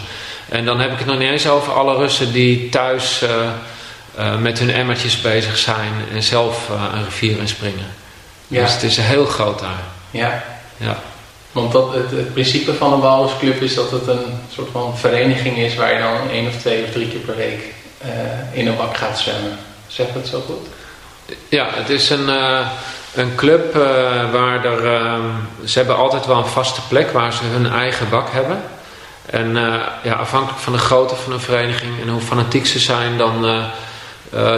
[0.48, 3.30] En dan heb ik het nog niet eens over alle Russen die thuis uh,
[4.18, 7.86] uh, met hun emmertjes bezig zijn en zelf uh, een rivier in springen.
[8.46, 8.62] Ja.
[8.62, 9.82] Dus het is heel groot daar.
[10.10, 10.44] Ja.
[10.76, 10.98] ja.
[11.52, 15.58] Want dat, het, het principe van een walrusclub is dat het een soort van vereniging
[15.58, 17.74] is waar je dan één of twee of drie keer per week
[18.52, 19.58] in een bak gaat zwemmen.
[19.86, 20.66] Zeg het zo goed?
[21.48, 22.28] Ja, het is een
[23.16, 23.82] een club uh,
[24.32, 25.24] waar er, uh,
[25.64, 28.62] ze hebben altijd wel een vaste plek waar ze hun eigen bak hebben.
[29.26, 33.18] En uh, ja, afhankelijk van de grootte van een vereniging en hoe fanatiek ze zijn,
[33.18, 33.42] dan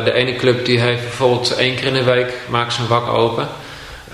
[0.04, 3.48] de ene club die heeft bijvoorbeeld één keer in de week maakt zijn bak open.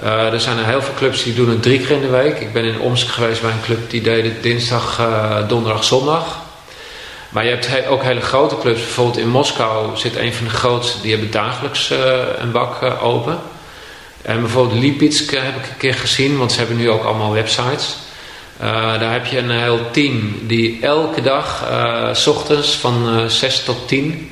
[0.02, 2.40] er zijn er heel veel clubs die doen het drie keer in de week.
[2.40, 5.00] Ik ben in Omsk geweest bij een club die deed het dinsdag,
[5.48, 6.38] donderdag, zondag.
[7.28, 8.80] Maar je hebt ook hele grote clubs.
[8.80, 11.00] Bijvoorbeeld in Moskou zit een van de grootste.
[11.00, 11.90] Die hebben dagelijks
[12.38, 13.38] een bak open.
[14.22, 17.96] En bijvoorbeeld Lipitsk heb ik een keer gezien, want ze hebben nu ook allemaal websites.
[18.62, 23.26] Uh, daar heb je een heel team die elke dag, uh, s ochtends van uh,
[23.26, 24.30] 6 tot 10,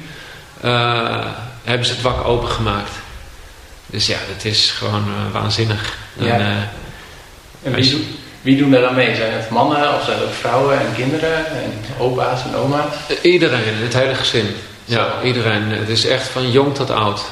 [1.63, 2.93] hebben ze het wak opengemaakt.
[3.87, 5.97] Dus ja, dat is gewoon waanzinnig.
[6.13, 6.39] Ja.
[6.39, 6.71] En,
[7.63, 8.07] en wie,
[8.41, 9.15] wie, doen daar dan mee?
[9.15, 12.95] Zijn het mannen of zijn het vrouwen en kinderen en opa's en oma's?
[13.23, 14.47] Iedereen, het hele gezin.
[14.85, 15.71] Ja, iedereen.
[15.71, 17.23] Het is echt van jong tot oud.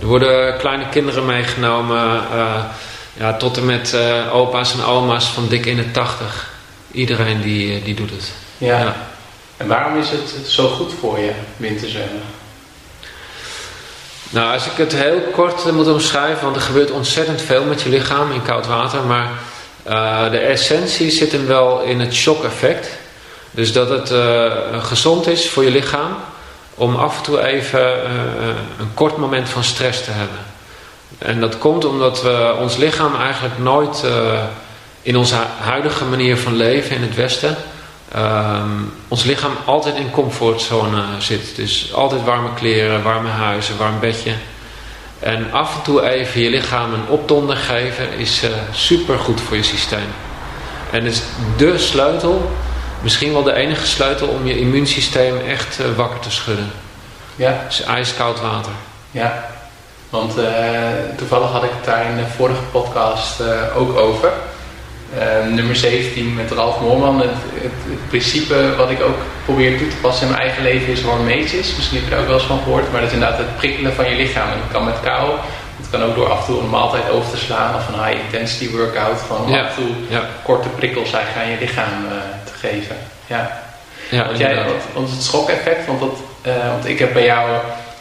[0.00, 2.64] Er worden kleine kinderen meegenomen, uh,
[3.18, 6.54] ja, tot en met uh, opa's en oma's van dik in de tachtig.
[6.90, 8.32] Iedereen die, eh, die doet het.
[8.58, 8.78] Ja.
[8.78, 8.96] ja.
[9.56, 12.22] En waarom is het zo goed voor je, winterzwemmen?
[14.30, 17.88] Nou, als ik het heel kort moet omschrijven, want er gebeurt ontzettend veel met je
[17.88, 19.30] lichaam in koud water, maar
[19.86, 22.88] uh, de essentie zit hem wel in het shock-effect.
[23.50, 24.12] Dus dat het
[24.84, 26.16] gezond is voor je lichaam
[26.74, 28.10] om af en toe even
[28.78, 30.38] een kort moment van stress te hebben.
[31.18, 34.04] En dat komt omdat we ons lichaam eigenlijk nooit
[35.02, 37.56] in onze huidige manier van leven in het Westen
[38.16, 41.56] um, ons lichaam altijd in comfortzone zit.
[41.56, 44.32] Dus altijd warme kleren, warme huizen, warm bedje.
[45.18, 49.56] En af en toe even je lichaam een opdonder geven is uh, super goed voor
[49.56, 50.08] je systeem.
[50.90, 51.22] En is
[51.56, 52.50] de sleutel,
[53.02, 56.70] misschien wel de enige sleutel om je immuunsysteem echt uh, wakker te schudden.
[57.36, 57.64] Ja.
[57.66, 58.72] Dus ijskoud water.
[59.10, 59.46] Ja,
[60.16, 60.46] want uh,
[61.16, 63.42] toevallig had ik het daar in de vorige podcast
[63.76, 64.32] ook over.
[65.14, 67.20] Uh, nummer 17 met Ralf Moorman.
[67.20, 70.92] Het, het, het, principe wat ik ook probeer toe te passen in mijn eigen leven
[70.92, 71.76] is hormesis.
[71.76, 72.92] Misschien heb je er ook wel eens van gehoord.
[72.92, 74.48] Maar dat is inderdaad het prikkelen van je lichaam.
[74.48, 75.30] En dat kan met kou.
[75.76, 78.20] Het kan ook door af en toe een maaltijd over te slaan of een high
[78.24, 79.20] intensity workout.
[79.46, 79.60] Ja.
[79.60, 81.92] af en toe korte prikkels eigenlijk aan je lichaam
[82.44, 82.96] te geven.
[83.26, 83.64] Ja.
[84.10, 86.18] Ja, want, jij, want het schokeffect, want, dat,
[86.72, 87.48] want ik heb bij jou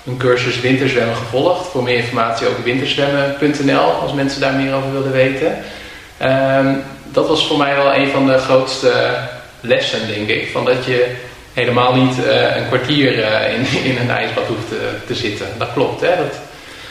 [0.05, 1.67] een cursus winterzwemmen gevolgd.
[1.67, 5.57] Voor meer informatie ook winterzwemmen.nl als mensen daar meer over willen weten.
[6.23, 9.17] Um, dat was voor mij wel een van de grootste
[9.61, 10.49] lessen, denk ik.
[10.51, 11.15] Van dat je
[11.53, 15.47] helemaal niet uh, een kwartier uh, in, in een ijsbad hoeft te, te zitten.
[15.57, 16.07] Dat klopt, hè?
[16.07, 16.39] Dat, het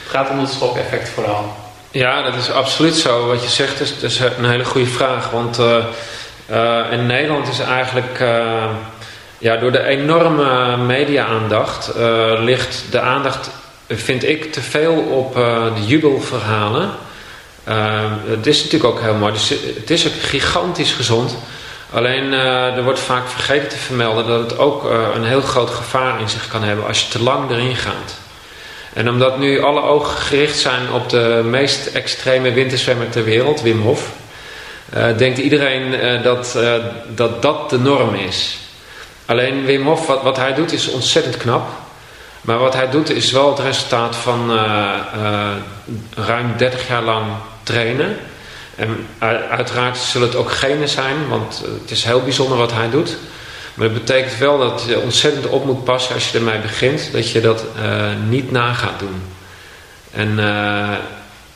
[0.07, 1.55] gaat om het schokeffect vooral.
[1.91, 3.27] Ja, dat is absoluut zo.
[3.27, 5.29] Wat je zegt is, is een hele goede vraag.
[5.29, 8.19] Want uh, in Nederland is eigenlijk...
[9.37, 11.91] ja, door de enorme media-aandacht
[12.39, 13.49] ligt de aandacht,
[13.87, 15.33] vind ik, te veel op
[15.75, 16.89] de jubelverhalen...
[17.69, 19.33] Uh, het is natuurlijk ook heel mooi.
[19.33, 21.37] Dus het is ook gigantisch gezond.
[21.91, 24.83] Alleen er wordt vaak vergeten te vermelden dat het ook
[25.15, 28.17] een heel groot gevaar in zich kan hebben als je te lang erin gaat.
[28.93, 33.81] En omdat nu alle ogen gericht zijn op de meest extreme winterzwemmer ter wereld, Wim
[33.81, 34.11] Hof,
[35.17, 36.57] denkt iedereen dat,
[37.07, 38.57] dat dat de norm is.
[39.25, 41.69] Alleen Wim Hof, wat, hij doet, is ontzettend knap.
[42.41, 44.51] Maar wat hij doet is wel het resultaat van
[46.15, 47.25] ruim 30 jaar lang
[47.63, 48.17] trainen.
[48.75, 49.07] En
[49.49, 53.17] uiteraard zullen het ook genen zijn, want het is heel bijzonder wat hij doet.
[53.73, 57.31] Maar dat betekent wel dat je ontzettend op moet passen als je ermee begint, dat
[57.31, 57.63] je dat
[58.27, 59.23] niet na gaat doen.
[60.11, 60.39] En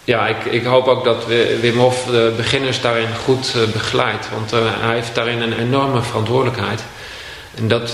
[0.03, 1.25] ja, ik, ik, hoop ook dat
[1.61, 6.83] Wim Hof de beginners daarin goed begeleidt, want hij heeft daarin een enorme verantwoordelijkheid.
[7.59, 7.93] En dat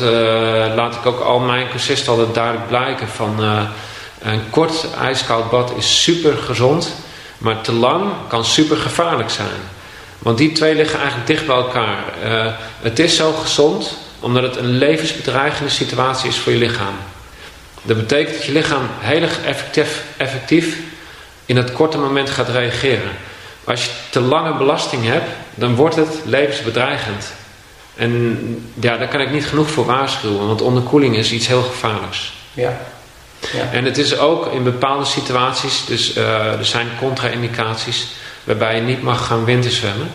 [0.76, 3.40] laat ik ook al mijn cursisten altijd duidelijk blijken van
[4.22, 6.96] een kort ijskoud bad is super gezond.
[7.38, 9.62] Maar te lang kan super gevaarlijk zijn.
[10.20, 12.04] Want die twee liggen eigenlijk dicht bij elkaar.
[12.26, 12.46] Uh,
[12.82, 16.96] het is zo gezond omdat het een levensbedreigende situatie is voor je lichaam.
[17.82, 20.78] Dat betekent dat je lichaam heel effectief, effectief
[21.46, 23.12] in het korte moment gaat reageren.
[23.64, 27.34] Als je te lange belasting hebt, dan wordt het levensbedreigend.
[27.96, 32.34] En ja, daar kan ik niet genoeg voor waarschuwen, want onderkoeling is iets heel gevaarlijks.
[32.54, 32.78] Ja.
[33.54, 33.72] Ja.
[33.72, 38.08] En het is ook in bepaalde situaties, dus uh, er zijn contra-indicaties
[38.44, 40.12] waarbij je niet mag gaan winterzwemmen.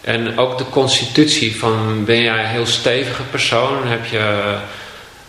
[0.00, 4.54] En ook de constitutie van ben jij een heel stevige persoon, heb je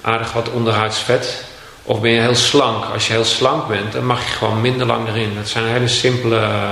[0.01, 1.43] aardig wat onderhuidsvet,
[1.83, 2.85] of ben je heel slank.
[2.93, 5.35] Als je heel slank bent, dan mag je gewoon minder lang erin.
[5.35, 6.71] Dat zijn hele simpele uh,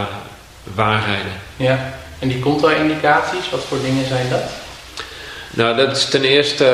[0.64, 1.32] waarheden.
[1.56, 4.44] Ja, en die contra-indicaties, wat voor dingen zijn dat?
[5.60, 6.66] Nou, dat is ten eerste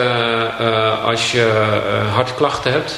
[0.61, 1.71] uh, als je
[2.13, 2.95] hartklachten hebt.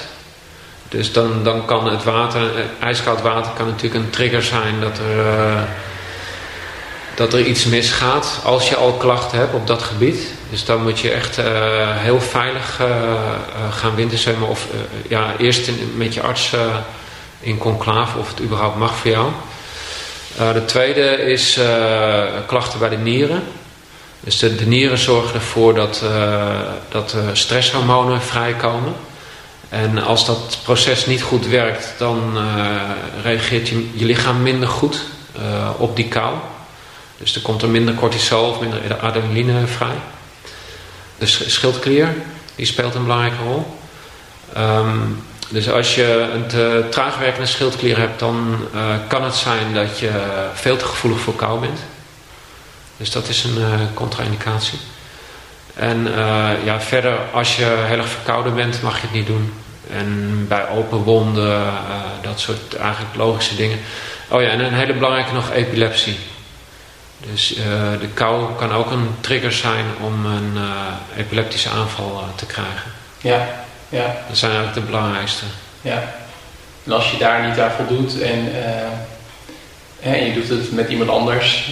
[0.89, 4.97] Dus dan, dan kan het water, eh, ijskoud water kan natuurlijk een trigger zijn dat
[4.97, 5.67] er,
[7.15, 10.33] dat er iets misgaat als je al klachten hebt op dat gebied.
[10.49, 11.37] Dus dan moet je echt
[11.91, 12.81] heel veilig
[13.71, 14.67] gaan winterzwemmen of
[15.07, 16.53] ja, eerst met je arts
[17.39, 19.31] in conclave of het überhaupt mag voor jou.
[20.53, 21.59] de tweede is
[22.47, 23.43] klachten bij de nieren.
[24.19, 26.03] Dus de, nieren zorgen ervoor dat,
[26.89, 28.93] dat stresshormonen vrijkomen.
[29.69, 32.81] En als dat proces niet goed werkt, dan uh,
[33.23, 35.01] reageert je, je, lichaam minder goed
[35.77, 36.35] op die kou.
[37.17, 39.95] Dus er komt er minder cortisol of minder adrenaline vrij.
[41.17, 42.15] De schildklier,
[42.55, 43.77] die speelt een belangrijke rol.
[44.57, 48.57] Um, dus als je een te traag werkende schildklier hebt, dan
[49.07, 50.11] kan het zijn dat je
[50.53, 51.79] veel te gevoelig voor kou bent.
[52.97, 54.79] Dus dat is een contra-indicatie.
[55.77, 59.53] En uh, ja, verder, als je heel erg verkouden bent, mag je het niet doen.
[59.91, 61.73] En bij open wonden, uh,
[62.21, 63.79] dat soort eigenlijk logische dingen.
[64.27, 66.17] Oh ja, en een hele belangrijke nog epilepsie.
[67.31, 67.63] Dus uh,
[67.99, 70.57] de kou kan ook een trigger zijn om een
[71.17, 72.91] epileptische aanval te krijgen.
[73.21, 73.47] Ja,
[73.89, 74.15] ja.
[74.27, 75.45] Dat zijn eigenlijk de belangrijkste.
[75.81, 76.13] Ja.
[76.85, 78.51] En als je daar niet aan voldoet en,
[79.99, 81.71] en je doet het met iemand anders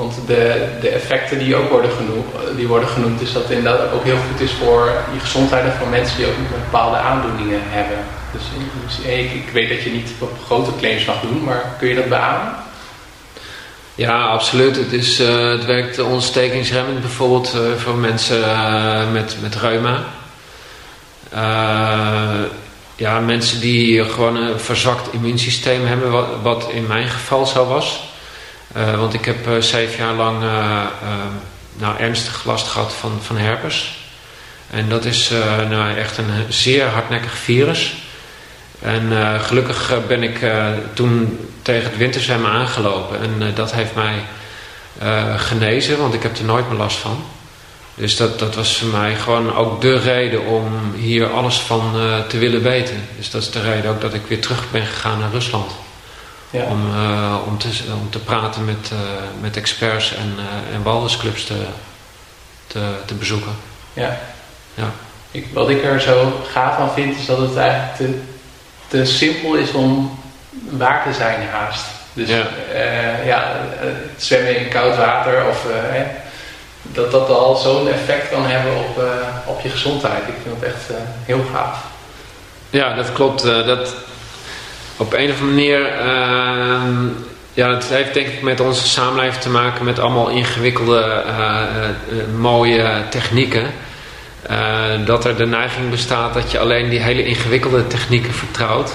[0.00, 4.04] Want de, de effecten die ook worden genoemd, die worden genoemd, is dat inderdaad ook
[4.04, 6.32] heel goed is voor je gezondheid en voor mensen die ook
[6.64, 7.98] bepaalde aandoeningen hebben.
[8.32, 10.10] Dus ik, ik weet dat je niet
[10.44, 12.52] grote claims mag doen, maar kun je dat beamen?
[13.94, 14.76] Ja, absoluut.
[14.76, 20.04] Het, is, uh, het werkt ontstekingsremmend bijvoorbeeld uh, voor mensen uh, met, met reuma.
[22.96, 28.09] ja, mensen die gewoon een verzwakt immuunsysteem hebben, wat, wat in mijn geval zo was.
[28.72, 30.42] Want ik heb zeven jaar lang
[31.76, 33.98] nou, ernstig last gehad van, van herpes.
[34.70, 35.30] En dat is
[35.68, 37.94] nou, echt een zeer hardnekkig virus.
[38.80, 43.20] En uh, gelukkig ben ik uh, toen tegen het winterzwemmen aangelopen.
[43.20, 44.14] En uh, dat heeft mij
[45.36, 47.24] genezen, want ik heb er nooit meer last van.
[47.94, 51.92] Dus dat, dat was voor mij gewoon ook de reden om hier alles van
[52.28, 53.08] te willen weten.
[53.16, 55.72] Dus dat is de reden ook dat ik weer terug ben gegaan naar Rusland.
[56.50, 56.64] Ja.
[56.64, 56.82] Om,
[57.46, 57.68] om, te,
[58.00, 58.90] om te praten met,
[59.40, 60.34] met experts en,
[60.72, 61.64] en walrusclubs te,
[62.66, 63.52] te, te bezoeken.
[63.92, 64.18] Ja.
[64.74, 64.90] ja.
[65.30, 68.20] Ik, wat ik er zo gaaf aan vind is dat het eigenlijk te
[68.90, 70.18] te simpel is om
[70.70, 71.84] waar te zijn haast.
[72.12, 73.56] Dus ja, uh, ja
[74.16, 76.00] zwemmen in koud water of uh,
[76.82, 79.04] dat dat al zo'n effect kan hebben op, uh,
[79.46, 80.28] op je gezondheid.
[80.28, 81.78] Ik vind het echt heel gaaf.
[82.70, 83.42] Ja, dat klopt.
[83.42, 83.94] dat
[85.00, 87.06] op een of andere manier, ehm,
[87.54, 91.24] ja, dat heeft denk ik met onze samenleving te maken met allemaal ingewikkelde,
[92.38, 93.64] mooie technieken.
[95.04, 98.92] Dat er de neiging bestaat dat je alleen die hele ingewikkelde technieken vertrouwt.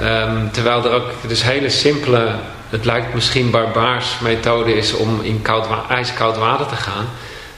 [0.00, 2.34] Um, terwijl er ook dus hele simpele,
[2.70, 7.08] het lijkt misschien barbaars methode is om in koud ijskoud water te gaan.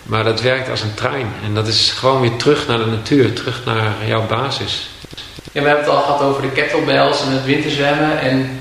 [0.03, 1.33] Maar dat werkt als een trein.
[1.45, 4.91] En dat is gewoon weer terug naar de natuur, terug naar jouw basis.
[5.53, 8.21] Ja, we hebben het al gehad over de kettlebells en het winterzwemmen.
[8.21, 8.61] En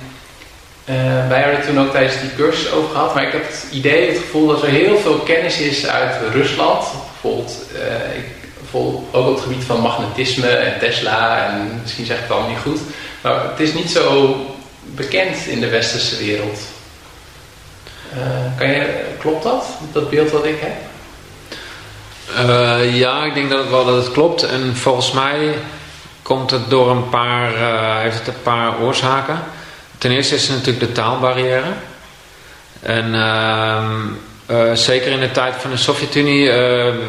[0.86, 3.14] uh, wij hadden toen ook tijdens die cursus over gehad.
[3.14, 6.86] Maar ik heb het idee, het gevoel dat er heel veel kennis is uit Rusland
[7.12, 8.26] bijvoorbeeld, uh, ik
[8.72, 12.60] ook op het gebied van magnetisme en Tesla en misschien zeg ik het allemaal niet
[12.60, 12.80] goed.
[13.22, 14.36] Maar het is niet zo
[14.84, 16.60] bekend in de westerse wereld.
[18.18, 20.76] Uh, kan je, klopt dat, dat beeld wat ik heb?
[22.94, 24.44] Ja, ik denk dat het wel dat het klopt.
[24.44, 25.54] En volgens mij
[26.30, 27.52] komt het door een paar,
[28.02, 29.44] heeft het een paar oorzaken.
[29.98, 31.74] Ten eerste is er natuurlijk de taalbarrière.
[32.82, 34.08] En ehm,
[34.48, 36.54] uh, zeker in de tijd van de Sovjet-Unie uh,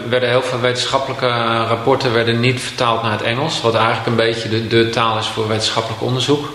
[0.09, 1.27] werden heel veel wetenschappelijke
[1.69, 3.61] rapporten werden niet vertaald naar het Engels.
[3.61, 6.53] Wat eigenlijk een beetje de, de taal is voor wetenschappelijk onderzoek.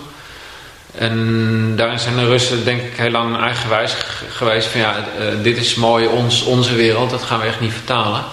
[0.98, 3.96] En daarin zijn de Russen denk ik heel lang eigenwijs
[4.30, 4.94] geweest van ja,
[5.42, 8.24] dit is mooi ons, onze wereld, dat gaan we echt niet vertalen.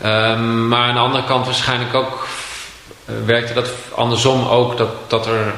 [0.00, 2.26] Ehm, maar aan de andere kant waarschijnlijk ook
[3.24, 5.54] werkte dat andersom ook, dat, dat er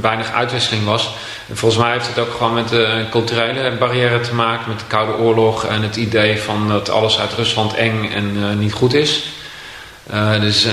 [0.00, 1.10] weinig uitwisseling was.
[1.48, 4.84] En volgens mij heeft het ook gewoon met de culturele barrière te maken, met de
[4.86, 8.94] Koude Oorlog en het idee van dat alles uit Rusland eng en uh, niet goed
[8.94, 9.22] is.
[10.12, 10.66] Uh, dus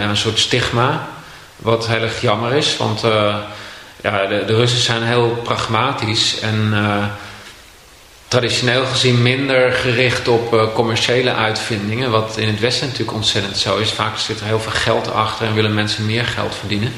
[0.00, 1.08] een soort stigma,
[1.56, 3.00] wat heel erg jammer is, want
[4.02, 6.74] ja, de, de, Russen zijn heel pragmatisch en
[8.34, 13.90] traditioneel gezien minder gericht op commerciële uitvindingen, wat in het Westen natuurlijk ontzettend zo is.
[13.90, 16.92] Vaak zit er heel veel geld achter en willen mensen meer geld verdienen.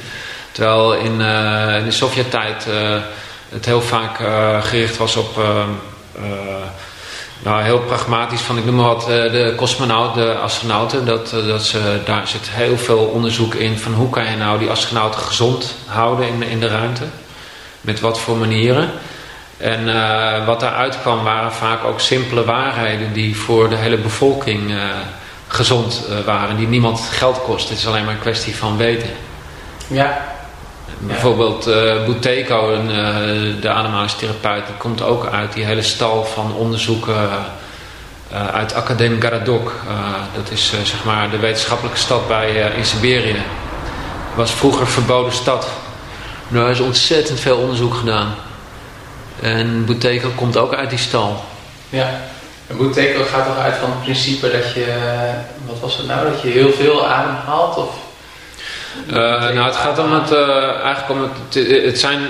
[0.53, 2.99] Terwijl in, uh, in de Sovjet-tijd uh,
[3.49, 4.17] het heel vaak
[4.65, 5.41] gericht was op
[7.43, 11.07] nou, heel pragmatisch van, ik noem maar wat, de cosmonauten, de astronauten.
[11.07, 14.71] Dat, dat ze, daar zit heel veel onderzoek in van hoe kan je nou die
[14.71, 17.05] astronauten gezond houden in, in de ruimte.
[17.81, 18.91] Met wat voor manieren.
[19.57, 19.85] En
[20.47, 24.75] wat daaruit kwam waren vaak ook simpele waarheden die voor de hele bevolking
[25.49, 26.57] gezond waren.
[26.57, 27.69] Die niemand geld kost.
[27.69, 29.11] Het is alleen maar een kwestie van weten.
[29.87, 30.37] Ja,
[30.99, 32.87] Bijvoorbeeld uh, Buteco, een,
[33.61, 37.31] de ademhalingstherapeut, die komt ook uit die hele stal van onderzoeken
[38.53, 39.73] uit Academ Garadok.
[40.35, 43.43] dat is zeg maar de wetenschappelijke stad bij, in Siberië.
[44.35, 45.69] was vroeger verboden stad.
[46.49, 48.35] Nou, er is ontzettend veel onderzoek gedaan.
[49.41, 51.45] En Buteco komt ook uit die stal.
[51.89, 52.21] Ja,
[52.67, 54.87] en Buteco gaat toch uit van het principe dat je,
[55.67, 57.77] wat was het nou, dat je heel veel adem haalt?
[57.77, 57.95] Of
[59.07, 61.55] uh, nou, het gaat om het, uh, eigenlijk om het,
[61.85, 62.21] het zijn,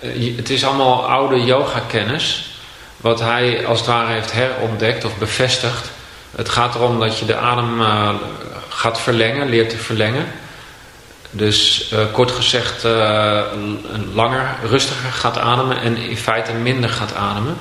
[0.00, 2.50] uh, het is allemaal oude yoga kennis,
[2.96, 5.90] wat hij als het ware heeft herontdekt of bevestigd.
[6.36, 7.80] Het gaat erom dat je de adem
[8.68, 10.26] gaat verlengen, leert te verlengen.
[11.36, 12.82] Dus kort gezegd
[14.12, 17.56] langer, rustiger gaat ademen en in feite minder gaat ademen.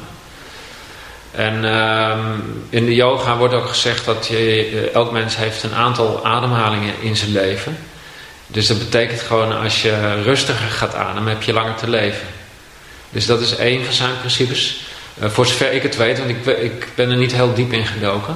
[1.31, 6.25] En ehm, in de yoga wordt ook gezegd dat je, elk mens heeft een aantal
[6.25, 7.77] ademhalingen in zijn leven
[8.47, 12.27] dus dat betekent gewoon als je rustiger gaat ademen, heb je langer te leven.
[13.09, 14.81] Dus dat is één van zijn principes.
[15.19, 18.35] voor zover ik het weet, want ik, ik ben er niet heel diep in gedoken.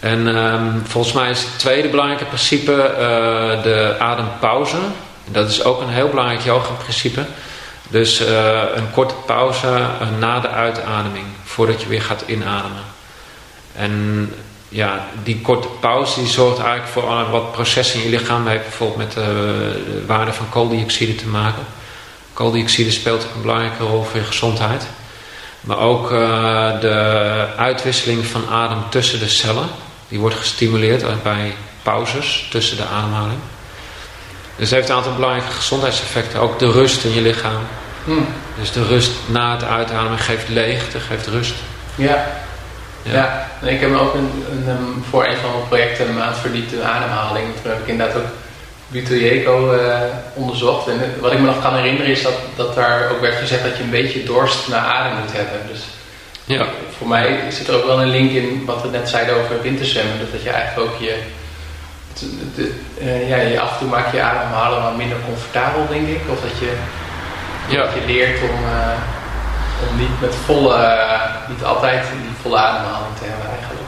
[0.00, 4.76] En ehm, volgens mij is het tweede belangrijke principe uh, de adempauze.
[5.24, 7.24] Dat is ook een heel belangrijk yoga-principe.
[7.88, 9.86] Dus uh, een korte pauze
[10.18, 12.82] na de uitademing, voordat je weer gaat inademen.
[13.76, 14.32] En
[14.68, 18.46] ja, die korte pauze die zorgt eigenlijk voor wat processen in je lichaam.
[18.46, 21.62] heeft bijvoorbeeld met de waarde van kooldioxide te maken.
[22.32, 24.86] Kooldioxide speelt een belangrijke rol voor je gezondheid.
[25.66, 26.08] Maar ook
[26.80, 29.68] de uitwisseling van adem tussen de cellen.
[30.08, 33.38] Die wordt gestimuleerd bij pauzes tussen de ademhaling.
[34.56, 36.40] Dus het heeft een aantal belangrijke gezondheidseffecten.
[36.40, 37.60] Ook de rust in je lichaam.
[38.04, 38.26] Hmm.
[38.58, 41.54] Dus de rust na het uitademen geeft leegte, geeft rust.
[41.94, 42.26] Ja.
[43.02, 43.68] Ja, ja.
[43.68, 47.46] ik heb ook een, een, voor een van mijn projecten een maand verdiept in ademhaling.
[47.62, 48.26] Toen heb ik inderdaad ook
[48.88, 49.98] Buteljeco uh,
[50.34, 50.88] onderzocht.
[50.88, 53.76] En wat ik me nog kan herinneren is dat, dat daar ook werd gezegd dat
[53.76, 55.58] je een beetje dorst naar adem moet hebben.
[55.68, 55.80] Dus
[56.44, 56.66] ja.
[56.98, 60.18] Voor mij zit er ook wel een link in wat we net zeiden over winterzwemmen.
[60.18, 61.22] Dat, dat je eigenlijk ook je,
[62.54, 66.20] de, uh, ja, je af en toe maak je ademhalen wat minder comfortabel, denk ik.
[66.30, 66.72] Of dat je,
[67.68, 67.82] ja.
[67.82, 71.08] dat je leert om, uh, om niet met volle,
[71.48, 73.86] niet altijd die volle ademhaling te hebben eigenlijk.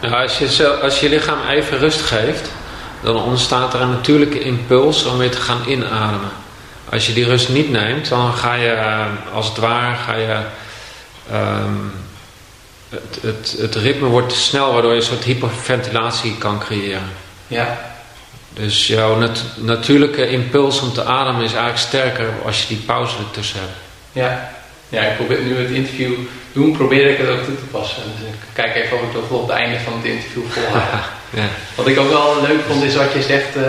[0.00, 2.50] Nou, als, je, als je lichaam even rust geeft,
[3.02, 6.30] dan ontstaat er een natuurlijke impuls om weer te gaan inademen.
[6.88, 10.40] Als je die rust niet neemt, dan ga je eh, als het ware ga je
[11.32, 11.92] Um,
[12.88, 17.10] het, het, het, ritme wordt te snel, waardoor je een soort hyperventilatie kan creëren.
[17.46, 17.78] Ja.
[18.52, 23.16] Dus jouw nat natuurlijke impuls om te ademen is eigenlijk sterker als je die pauze
[23.18, 23.72] ertussen hebt.
[24.12, 24.50] Ja.
[24.88, 26.12] Ja, ik probeer nu het interview
[26.52, 28.02] doen, probeer ik het ook toe te passen.
[28.02, 31.04] Dus ik kijk even of ik dat op het einde van het interview volhoud.
[31.32, 31.44] ja.
[31.74, 33.64] Wat ik ook wel leuk vond is wat je zegt, uh,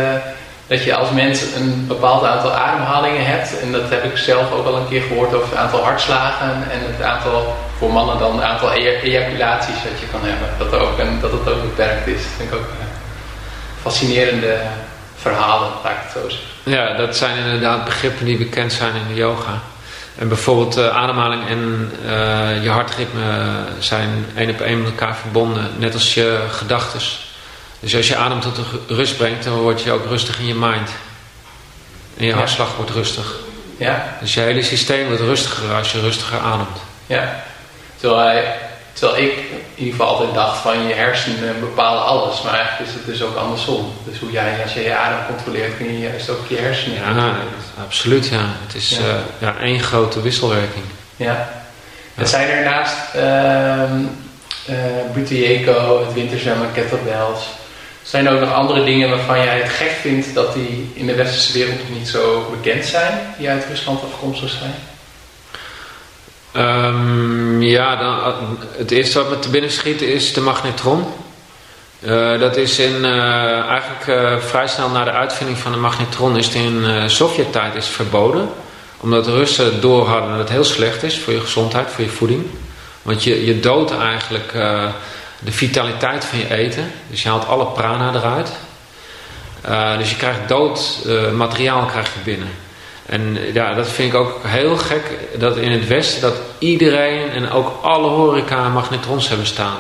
[0.68, 3.60] dat je als mens een bepaald aantal ademhalingen hebt.
[3.60, 6.80] En dat heb ik zelf ook al een keer gehoord over het aantal hartslagen en
[6.92, 10.48] het aantal, voor mannen dan het aantal ejaculaties dat je kan hebben.
[10.58, 12.22] Dat, ook een, dat het ook beperkt is.
[12.22, 12.86] Dat vind ik ook uh,
[13.82, 14.58] fascinerende
[15.22, 16.48] verhalen, laat ik het zo zeggen.
[16.64, 19.62] Ja, dat zijn inderdaad begrippen die bekend zijn in de yoga.
[20.18, 23.22] En bijvoorbeeld uh, ademhaling en uh, je hartritme
[23.80, 25.72] zijn één op één met elkaar verbonden.
[25.78, 27.33] Net als je gedachtes.
[27.84, 30.90] Dus als je adem tot rust brengt, dan word je ook rustig in je mind.
[32.18, 33.36] En je hartslag wordt rustig.
[33.78, 34.18] Ja.
[34.20, 36.78] Dus je hele systeem wordt rustiger als je rustiger ademt.
[37.06, 37.44] Ja.
[38.00, 38.44] Terwijl,
[38.94, 42.42] terwijl ik in ieder geval altijd dacht van je hersenen bepalen alles.
[42.42, 43.94] Maar eigenlijk is het dus ook andersom.
[44.06, 47.36] Dus hoe jij, als je je adem controleert, kun je juist ook je hersenen Ja,
[47.86, 48.46] absoluut ja.
[48.66, 49.00] Het is ja.
[49.00, 50.86] Uh, ja, één grote wisselwerking.
[51.16, 51.50] Ja.
[52.16, 53.24] Er zijn er naast uh,
[54.70, 57.46] uh, het winterzwemmen, kettlebells
[58.04, 61.16] zijn er ook nog andere dingen waarvan jij het gek vindt dat die in de
[61.16, 64.74] westerse wereld nog niet zo bekend zijn, die uit Rusland afkomstig zijn?
[66.56, 71.06] Um, ja, dan, het eerste wat me te binnen schiet is de magnetron.
[72.00, 74.04] Uh, dat is in, uh, eigenlijk
[74.44, 78.50] vrij snel na de uitvinding van de magnetron is het in Sovjet-tijd is verboden.
[79.00, 82.10] Omdat de Russen door hadden dat het heel slecht is voor je gezondheid, voor je
[82.10, 82.46] voeding.
[83.02, 84.54] Want je, je doodt eigenlijk
[85.44, 86.92] de vitaliteit van je eten.
[87.10, 88.52] Dus je haalt alle prana eruit.
[89.70, 92.50] Uh, dus je krijgt dood uh, materiaal krijg binnen.
[93.06, 95.04] En ja, dat vind ik ook heel gek
[95.38, 99.78] dat in het Westen dat iedereen en ook alle horeca magnetrons hebben staan.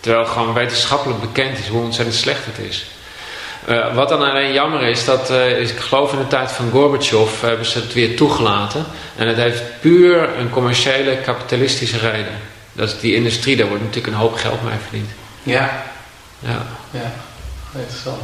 [0.00, 2.86] Terwijl gewoon wetenschappelijk bekend is hoe ontzettend slecht het is.
[3.68, 7.40] Uh, wat dan alleen jammer is, dat is, ik geloof in de tijd van Gorbachev
[7.40, 8.86] hebben ze het weer toegelaten.
[9.16, 12.55] En het heeft puur een commerciële, kapitalistische reden.
[12.76, 15.10] Dat is die industrie, daar wordt natuurlijk een hoop geld mee verdiend.
[15.42, 15.82] Ja.
[16.38, 16.66] Ja.
[16.90, 17.12] Ja,
[17.72, 18.22] interessant.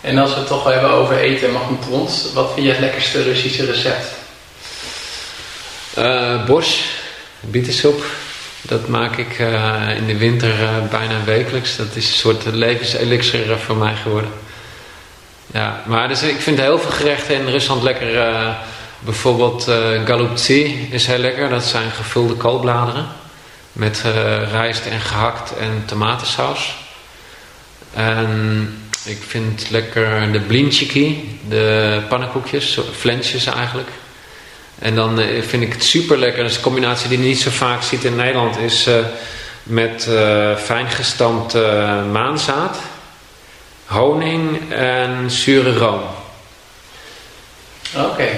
[0.00, 3.22] En als we het toch hebben over eten en magnetrons, wat vind je het lekkerste
[3.22, 4.06] Russische recept?
[5.98, 6.80] Uh, borsch,
[7.40, 8.04] bietensoep.
[8.62, 11.76] Dat maak ik uh, in de winter uh, bijna wekelijks.
[11.76, 14.30] Dat is een soort levenselixer voor mij geworden.
[15.46, 18.34] Ja, maar dus ik vind heel veel gerechten in Rusland lekker.
[18.98, 21.48] bijvoorbeeld uh, is heel lekker.
[21.48, 23.18] Dat zijn gevulde koolbladeren
[23.72, 26.76] met uh, rijst en gehakt en tomatensaus.
[27.94, 33.88] En ik vind lekker de blinchiki, de pannenkoekjes, flensjes eigenlijk.
[34.78, 37.40] En dan uh, vind ik het super lekker, dat is een combinatie die je niet
[37.40, 38.94] zo vaak ziet in Nederland, is uh,
[39.62, 40.08] met
[40.58, 42.76] fijn gestampte maanzaad,
[43.84, 46.02] honing en zure room.
[47.96, 48.28] Oké.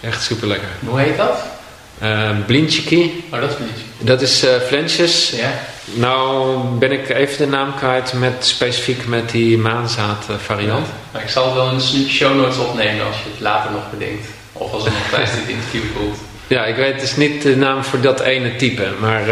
[0.00, 0.68] Echt super lekker.
[0.86, 1.53] Hoe heet dat?
[2.02, 3.24] Uh, blintjiki.
[3.32, 3.88] Oh, dat is blintjiki.
[3.98, 5.30] Dat is uh, flensjes.
[5.30, 5.52] Ja.
[5.84, 10.86] Nou ben ik even de naam kwijt met, specifiek met die maanzaad variant.
[11.12, 11.20] Ja.
[11.20, 14.26] ik zal het wel in de show notes opnemen als je het later nog bedenkt.
[14.52, 16.18] Of als het nog tijdens dit interview voelt.
[16.46, 19.24] Ja, ik weet dus niet de naam voor dat ene type, maar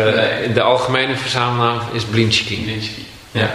[0.54, 2.04] de algemene verzamelnaam is.
[2.04, 2.80] Blinchiki,
[3.30, 3.54] ja.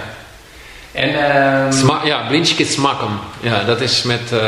[0.97, 3.19] En, Sma ja, Blinchiki Smakum.
[3.39, 4.41] Ja, dat is met uh,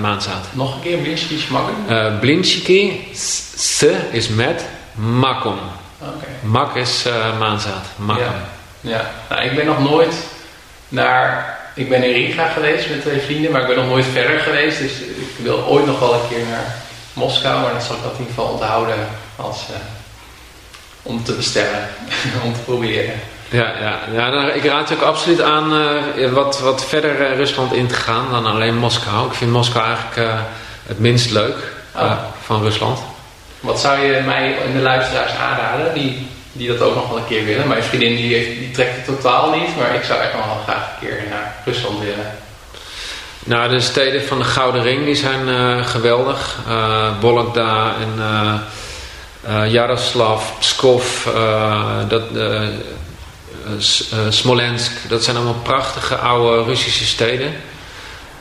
[0.00, 0.46] maanzaad.
[0.52, 1.74] Nog een keer Blinchiki Smakum?
[1.88, 5.58] Uh, Blinchiki, S is met, Makum.
[5.98, 6.28] Okay.
[6.42, 8.24] Mak is uh, maanzaad, Makum.
[8.24, 9.10] Ja, ja.
[9.28, 10.14] Nou, ik ben nog nooit
[10.88, 11.54] naar...
[11.74, 14.78] Ik ben in Riga geweest met twee vrienden, maar ik ben nog nooit verder geweest.
[14.78, 16.74] Dus ik wil ooit nog wel een keer naar
[17.12, 19.64] Moskou, maar dan zal ik dat in ieder geval onthouden als,
[21.02, 21.88] om te bestellen,
[22.44, 23.20] om te proberen.
[23.56, 23.98] Ja, ja.
[24.12, 25.72] ja dan, ik raad je ook absoluut aan
[26.16, 29.26] uh, wat, wat verder uh, Rusland in te gaan dan alleen Moskou.
[29.26, 30.38] Ik vind Moskou eigenlijk uh,
[30.86, 32.12] het minst leuk Oh.
[32.42, 32.98] van Rusland.
[33.60, 37.26] Wat zou je mij en de luisteraars aanraden die, die dat ook nog wel een
[37.26, 37.68] keer willen?
[37.68, 40.62] Mijn vriendin die, heeft, die trekt het totaal niet, maar ik zou echt nog wel
[40.64, 42.34] graag een keer naar Rusland willen.
[43.44, 46.58] Nou, de steden van de Gouden Ring die zijn geweldig.
[47.20, 51.26] Vologda en Yaroslav, Pskov,
[52.08, 52.22] dat...
[53.66, 57.52] Uh, Smolensk, dat zijn allemaal prachtige oude Russische steden.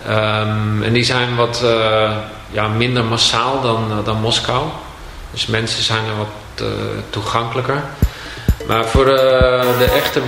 [0.07, 2.11] Um, en die zijn wat uh,
[2.51, 4.63] ja, minder massaal dan, uh, dan Moskou.
[5.31, 6.67] Dus mensen zijn er wat
[7.09, 7.83] toegankelijker.
[8.67, 10.21] Maar voor de, de echte,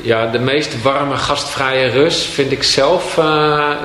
[0.00, 3.20] ja, de meest warme gastvrije Rus vind ik zelf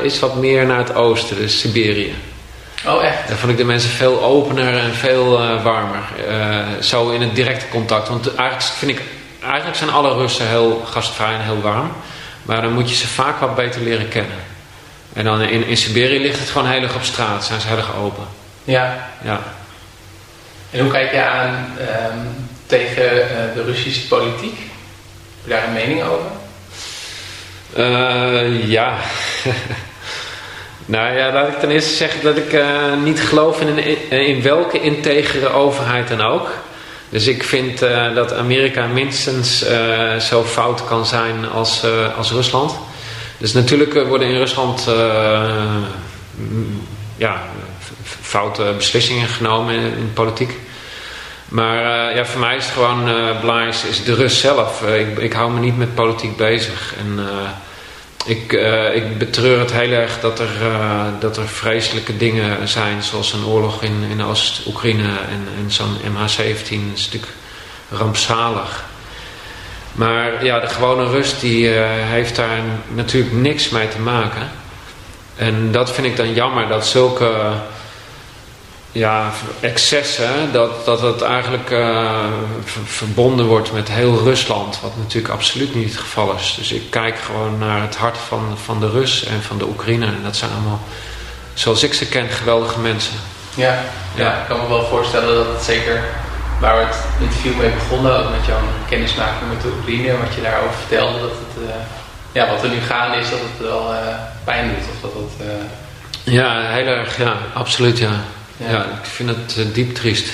[0.01, 2.15] is wat meer naar het oosten, dus Siberië.
[2.86, 3.28] Oh echt?
[3.28, 5.32] Daar vond ik de mensen veel opener en veel
[5.63, 6.03] warmer.
[6.80, 8.07] zo in het directe contact.
[8.07, 9.01] Want eigenlijk vind ik
[9.42, 11.92] eigenlijk zijn alle Russen heel gastvrij en heel warm.
[12.44, 14.38] Maar dan moet je ze vaak wat beter leren kennen.
[15.14, 17.46] En dan in, in Siberië ligt het gewoon heel erg op straat.
[17.46, 18.24] Zijn ze heel erg open.
[18.64, 19.10] Ja.
[19.24, 19.40] ja.
[20.72, 24.58] En hoe kijk je aan um, tegen uh, de Russische politiek?
[24.58, 26.28] Heb je daar een mening over?
[27.78, 28.98] Uh, ja.
[30.86, 34.42] nou ja, laat ik ten eerste zeggen dat ik uh, niet geloof in, een, in
[34.42, 36.50] welke integere overheid dan ook.
[37.10, 42.32] Dus ik vind uh, dat Amerika minstens uh, zo fout kan zijn als, uh, als
[42.32, 42.76] Rusland.
[43.38, 44.88] Dus natuurlijk worden in Rusland
[47.18, 47.43] ja,
[48.22, 50.57] foute beslissingen genomen in, in politiek.
[51.47, 53.03] Maar ja, voor mij is het gewoon
[53.41, 54.84] belangrijk is de Rus zelf.
[54.84, 56.93] ik, ik hou me niet met politiek bezig.
[56.97, 57.20] En
[58.26, 58.53] ik,
[58.93, 60.49] ik betreur het heel erg dat er,
[61.20, 66.93] dat er vreselijke dingen zijn, zoals een oorlog in, in Oost-Oekraïne en, en zo'n MH17
[66.93, 67.34] is natuurlijk
[67.91, 68.86] rampzalig.
[69.91, 74.49] Maar ja, de gewone rust die heeft daar natuurlijk niks mee te maken.
[75.36, 77.32] En dat vind ik dan jammer, dat zulke
[78.92, 82.26] ja, excessen, dat, dat het eigenlijk uh,
[82.86, 86.56] verbonden wordt met heel Rusland, wat natuurlijk absoluut niet het geval is.
[86.58, 90.08] Dus ik kijk gewoon naar het hart van, van de Rus en van de Oekraïner.
[90.08, 90.80] En dat zijn allemaal,
[91.54, 93.14] zoals ik ze ken, geweldige mensen.
[93.56, 93.80] Ja,
[94.16, 94.24] ja.
[94.24, 96.04] ja ik kan me wel voorstellen dat het zeker,
[96.60, 100.42] waar we het interview mee begonnen, ook met jouw kennismaking met de Oekraïne, wat je
[100.42, 101.70] daarover vertelde, dat het, uh,
[102.32, 104.00] ja, wat er nu gaande is, dat het wel uh,
[104.44, 104.88] pijn doet.
[104.94, 105.48] Of dat het,
[106.24, 108.12] ja, heel erg, ja, absoluut, ja.
[108.60, 108.72] Ja.
[108.72, 110.30] ja, ik vind het uh, diep triest.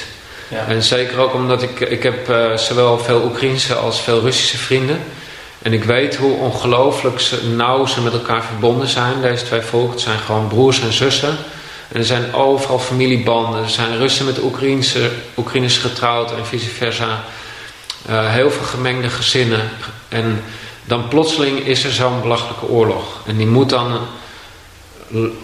[0.47, 0.65] Ja.
[0.67, 4.99] En zeker ook omdat ik, ik heb uh, zowel veel Oekraïnse als veel Russische vrienden.
[5.61, 7.21] En ik weet hoe ongelooflijk
[7.55, 9.21] nauw ze met elkaar verbonden zijn.
[9.21, 11.37] Deze twee volken het zijn gewoon broers en zussen.
[11.87, 13.63] En er zijn overal familiebanden.
[13.63, 17.23] Er zijn Russen met Oekraïnse, Oekraïners getrouwd en vice versa.
[18.09, 19.69] Uh, heel veel gemengde gezinnen.
[20.09, 20.43] En
[20.83, 23.21] dan plotseling is er zo'n belachelijke oorlog.
[23.25, 23.99] En die moet dan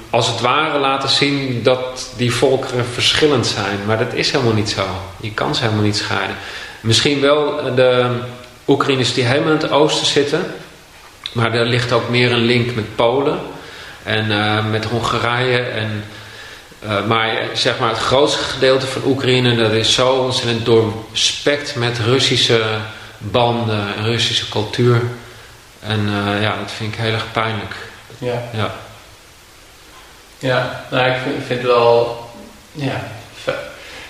[0.09, 3.79] als het ware laten zien dat die volkeren verschillend zijn.
[3.85, 4.85] Maar dat is helemaal niet zo.
[5.21, 6.35] Je kan ze helemaal niet scheiden.
[6.81, 8.19] Misschien wel de
[8.67, 10.45] Oekraïners die helemaal in het oosten zitten.
[11.31, 13.39] Maar er ligt ook meer een link met Polen.
[14.03, 15.59] En uh, met Hongarije.
[15.59, 16.03] En,
[16.83, 19.55] uh, maar zeg maar het grootste gedeelte van Oekraïne...
[19.55, 22.63] dat is zo ontzettend doorspekt met Russische
[23.17, 23.95] banden.
[23.95, 25.01] En Russische cultuur.
[25.79, 27.75] En uh, ja, dat vind ik heel erg pijnlijk.
[28.17, 28.41] Ja.
[28.53, 28.75] ja.
[30.41, 32.19] Ja, nou, ik vind, vind wel
[32.71, 33.01] ja,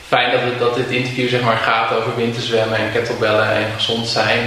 [0.07, 4.07] fijn dat, het, dat dit interview zeg maar, gaat over winterzwemmen en kettlebellen en gezond
[4.07, 4.39] zijn.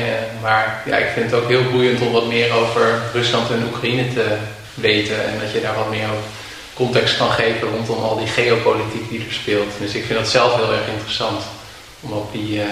[0.42, 4.12] Maar ja, ik vind het ook heel boeiend om wat meer over Rusland en Oekraïne
[4.12, 4.36] te
[4.74, 5.24] weten.
[5.26, 6.08] En dat je daar wat meer
[6.74, 9.70] context kan geven rondom al die geopolitiek die er speelt.
[9.78, 11.42] Dus ik vind dat zelf heel erg interessant.
[12.00, 12.62] Om op die, uh,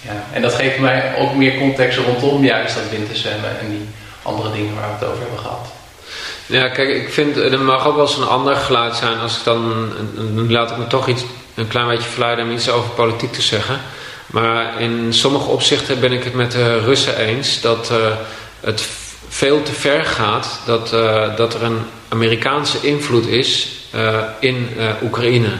[0.00, 0.24] ja.
[0.32, 3.88] En dat geeft mij ook meer context rondom juist dat winterzwemmen en die
[4.22, 5.79] andere dingen waar we het over hebben gehad.
[6.50, 9.44] Ja, kijk, ik vind, er mag ook wel eens een ander geluid zijn als ik
[9.44, 9.92] dan,
[10.32, 11.24] nu laat ik me toch iets,
[11.54, 13.80] een klein beetje verleiden om iets over politiek te zeggen.
[14.26, 17.98] Maar in sommige opzichten ben ik het met de Russen eens dat uh,
[18.60, 18.88] het
[19.28, 20.88] veel te ver gaat dat,
[21.36, 23.68] dat er een Amerikaanse invloed is
[24.40, 24.68] in
[25.02, 25.50] Oekraïne.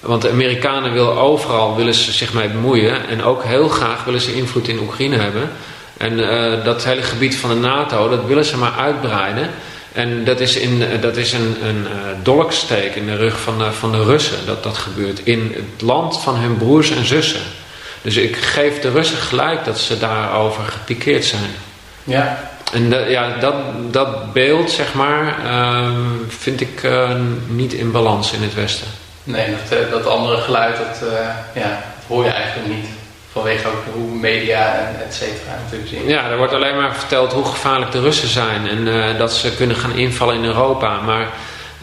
[0.00, 3.08] Want de Amerikanen willen overal willen ze zich mee bemoeien.
[3.08, 5.50] En ook heel graag willen ze invloed in Oekraïne hebben.
[5.96, 9.50] En eh, dat hele gebied van de NATO, dat willen ze maar uitbreiden.
[9.92, 11.88] En dat is, in, dat is een, een uh,
[12.22, 15.20] dolksteek in de rug van de, van de Russen dat dat gebeurt.
[15.22, 17.40] In het land van hun broers en zussen.
[18.02, 21.50] Dus ik geef de Russen gelijk dat ze daarover gepikeerd zijn.
[22.04, 22.50] Ja.
[22.72, 23.54] En de, ja, dat,
[23.90, 25.88] dat beeld, zeg maar, uh,
[26.28, 27.10] vind ik uh,
[27.46, 28.86] niet in balans in het Westen.
[29.24, 31.08] Nee, dat, dat andere geluid, dat,
[31.54, 32.86] ja, dat hoor je eigenlijk niet.
[33.38, 36.06] Vanwege ook hoe media en et cetera.
[36.06, 38.68] Ja, er wordt alleen maar verteld hoe gevaarlijk de Russen zijn.
[38.68, 41.00] En uh, dat ze kunnen gaan invallen in Europa.
[41.00, 41.28] Maar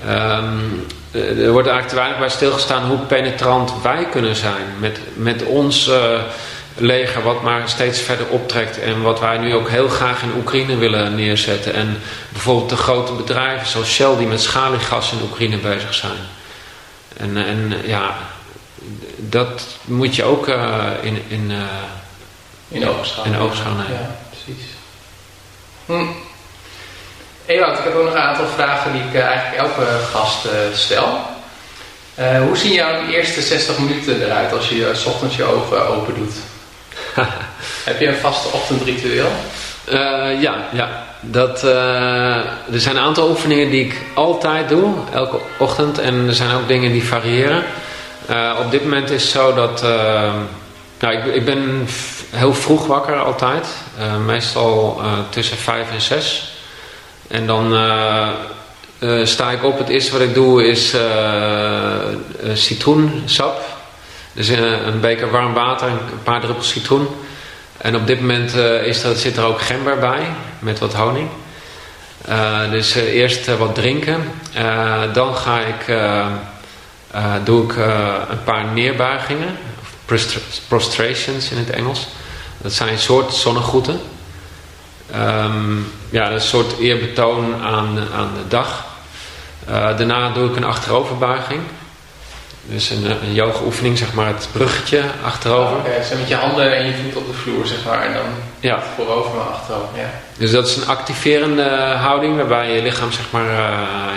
[0.08, 4.66] um, er wordt eigenlijk te weinig bij stilgestaan hoe penetrant wij kunnen zijn.
[4.80, 6.20] Met, met ons uh,
[6.78, 8.80] leger wat maar steeds verder optrekt.
[8.80, 11.74] En wat wij nu ook heel graag in Oekraïne willen neerzetten.
[11.74, 16.20] En bijvoorbeeld de grote bedrijven zoals Shell die met schaliegas in Oekraïne bezig zijn.
[17.18, 18.16] En, en ja,
[19.36, 21.58] dat moet je ook uh, in, in, uh,
[22.70, 22.88] in
[23.38, 23.92] oogschouw nemen.
[23.92, 24.64] Ja, precies.
[25.86, 26.06] Hm.
[27.46, 31.20] Ewout, ik heb ook nog een aantal vragen die ik uh, eigenlijk elke gast stel.
[32.16, 36.34] hoe zien jouw eerste 60 minuten eruit als je s ochtends je ogen open doet?
[37.90, 39.32] heb je een vaste ochtendritueel?
[40.40, 41.04] ja, ja.
[41.22, 45.98] Dat, er zijn een aantal oefeningen die ik altijd doe, elke ochtend.
[46.00, 47.64] En er zijn ook dingen die variëren.
[48.30, 49.82] Uh, op dit moment is het zo dat.
[51.00, 51.88] Nou, ik, ik, ben
[52.30, 53.68] heel vroeg wakker altijd.
[54.00, 56.54] Uh, meestal tussen 5 en 6.
[57.28, 57.74] En dan
[59.28, 59.78] sta ik op.
[59.78, 60.96] Het eerste wat ik doe is
[62.54, 63.62] citroensap.
[64.34, 67.08] Dus een beker warm water, een paar druppels citroen.
[67.78, 68.54] En op dit moment
[68.84, 70.26] is er, zit er ook gember bij,
[70.60, 71.30] met wat honing.
[72.72, 74.32] dus eerst wat drinken.
[75.14, 75.86] dan ga ik
[77.16, 79.58] uh, doe ik uh, een paar neerbuigingen,
[80.68, 82.08] prostrations in het Engels.
[82.58, 84.02] Dat zijn een soort zonnegroeten.
[85.16, 88.86] Um, ja, een soort eerbetoon aan, aan de dag.
[89.70, 91.62] Uh, daarna doe ik een achteroverbuiging.
[92.68, 95.78] Dus een, een yoga oefening, zeg maar het bruggetje achterover.
[95.78, 95.98] Okay.
[95.98, 98.02] dus met je handen en je voet op de vloer, zeg maar.
[98.02, 98.26] En dan
[98.60, 98.84] ja.
[98.96, 100.10] voorover maar achterover, ja.
[100.38, 103.46] Dus dat is een activerende houding waarbij je lichaam, zeg maar,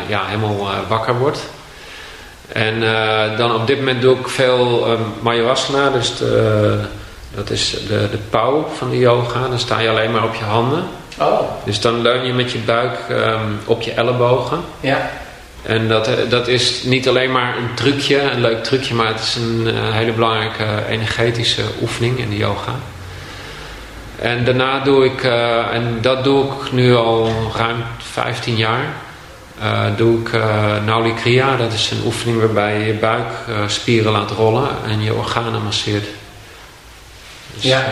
[0.06, 1.40] ja, helemaal wakker wordt.
[2.48, 4.86] En uh, dan op dit moment doe ik veel
[5.20, 6.78] Mayurasana, dus de,
[7.34, 9.48] dat is de, de pauw van de yoga.
[9.48, 10.84] Dan sta je alleen maar op je handen.
[11.18, 11.40] Oh.
[11.64, 14.60] Dus dan leun je met je buik um, op je ellebogen.
[14.80, 15.10] Ja.
[15.62, 19.34] En dat, dat is niet alleen maar een trucje, een leuk trucje, maar het is
[19.34, 22.74] een uh, hele belangrijke energetische oefening in de yoga.
[24.18, 25.22] En daarna doe ik,
[25.72, 28.92] en dat doe ik nu al ruim 15 jaar.
[29.62, 34.18] Uh, doe ik uh, Nauli Kriya, dat is een oefening waarbij je je buikspieren uh,
[34.18, 36.04] laat rollen en je organen masseert.
[37.54, 37.84] Dus, ja.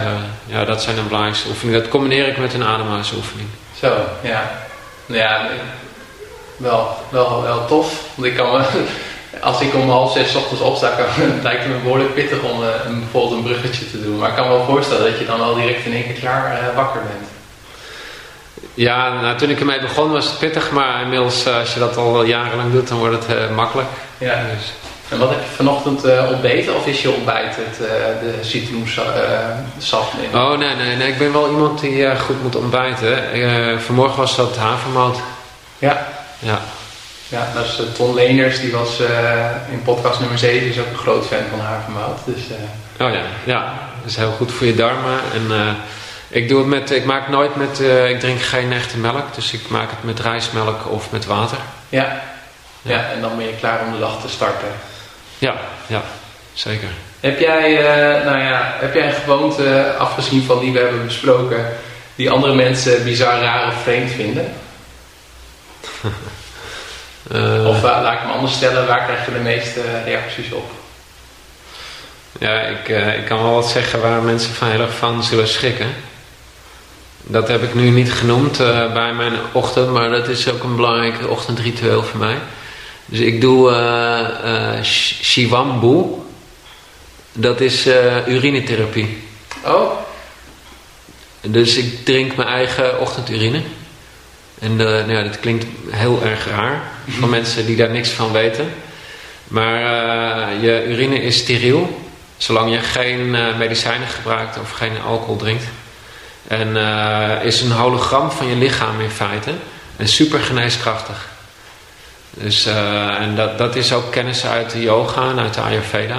[0.47, 1.81] ja, dat zijn de belangrijkste oefeningen.
[1.81, 3.49] Dat combineer ik met een ademhalingsoefening.
[3.81, 4.51] Zo, ja.
[5.07, 5.49] Ja,
[6.57, 8.03] wel, wel, wel tof.
[8.15, 8.85] Want ik kan me,
[9.41, 11.07] als ik om half zes ochtends opsta, kan,
[11.43, 14.19] lijkt het me behoorlijk pittig om een, bijvoorbeeld een bruggetje te doen.
[14.19, 16.75] Maar ik kan me wel voorstellen dat je dan al direct in één keer klaar
[16.75, 17.36] wakker bent.
[18.77, 22.25] Ja, nou, toen ik ermee begon was het pittig, maar inmiddels als je dat al
[22.25, 23.89] jarenlang doet, dan wordt het uh, makkelijk.
[24.19, 24.35] Ja.
[24.55, 24.73] Dus.
[25.09, 27.87] En wat heb je vanochtend uh, ontbeten of is je ontbijt het, uh,
[28.21, 29.07] de citroensap?
[30.35, 33.19] Oh nee, nee, nee, ik ben wel iemand die goed moet ontbijten.
[33.81, 35.19] vanmorgen was dat havermout.
[35.79, 36.07] Ja.
[36.39, 36.61] Ja.
[37.29, 39.01] Ja, dat is Ton Leners, die was
[39.71, 42.19] in podcast nummer 7, is ook een groot fan van havermout.
[42.25, 42.43] Dus,
[43.01, 45.77] oh ja, ja, dat is heel goed voor je darmen en...
[46.37, 49.53] Ik, doe het met, ik maak nooit met, uh, ik drink geen echte melk, dus
[49.53, 51.59] ik maak het met rijstmelk of met water.
[51.89, 52.23] Ja.
[52.83, 54.69] ja, en dan ben je klaar om de dag te starten.
[55.39, 55.55] Ja,
[55.87, 56.03] ja,
[56.53, 56.89] zeker.
[57.21, 61.67] Heb jij, uh, nou ja, heb jij een gewoonte, afgezien van die we hebben besproken,
[62.15, 64.53] die andere mensen bizar, raar of vreemd vinden?
[67.33, 70.71] uh, of laat ik me anders stellen, waar krijg je de meeste reacties op?
[72.39, 76.06] Ja, ik, ik kan wel wat zeggen waar mensen van heel erg van zullen schrikken.
[77.29, 80.77] Dat heb ik nu niet genoemd uh, bij mijn ochtend, maar dat is ook een
[80.77, 82.39] belangrijk ochtendritueel voor mij.
[83.07, 84.83] Dus ik doe uh, uh,
[85.23, 86.05] Shivambu.
[87.33, 87.87] Dat is
[88.27, 89.23] urinetherapie.
[89.65, 89.91] Oh.
[91.41, 93.61] Dus ik drink mijn eigen ochtendurine.
[94.59, 98.73] En nou ja, dat klinkt heel erg raar voor mensen die daar niks van weten.
[99.49, 99.81] Maar
[100.61, 102.01] je urine is steriel,
[102.37, 105.65] zolang je geen medicijnen gebruikt of geen alcohol drinkt.
[106.49, 109.53] En uh, is een hologram van je lichaam in feite.
[109.97, 111.29] En super geneeskrachtig.
[112.31, 116.19] Dus, uh, en dat, dat is ook kennis uit de yoga en uit de Ayurveda.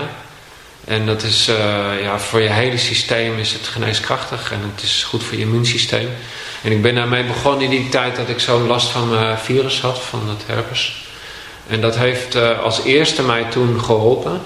[0.85, 1.55] En dat is, uh,
[2.01, 6.09] ja, voor je hele systeem is het geneeskrachtig en het is goed voor je immuunsysteem.
[6.63, 9.81] En ik ben daarmee begonnen in die tijd dat ik zo'n last van mijn virus
[9.81, 11.05] had, van het herpes.
[11.67, 14.41] En dat heeft als eerste mij toen geholpen.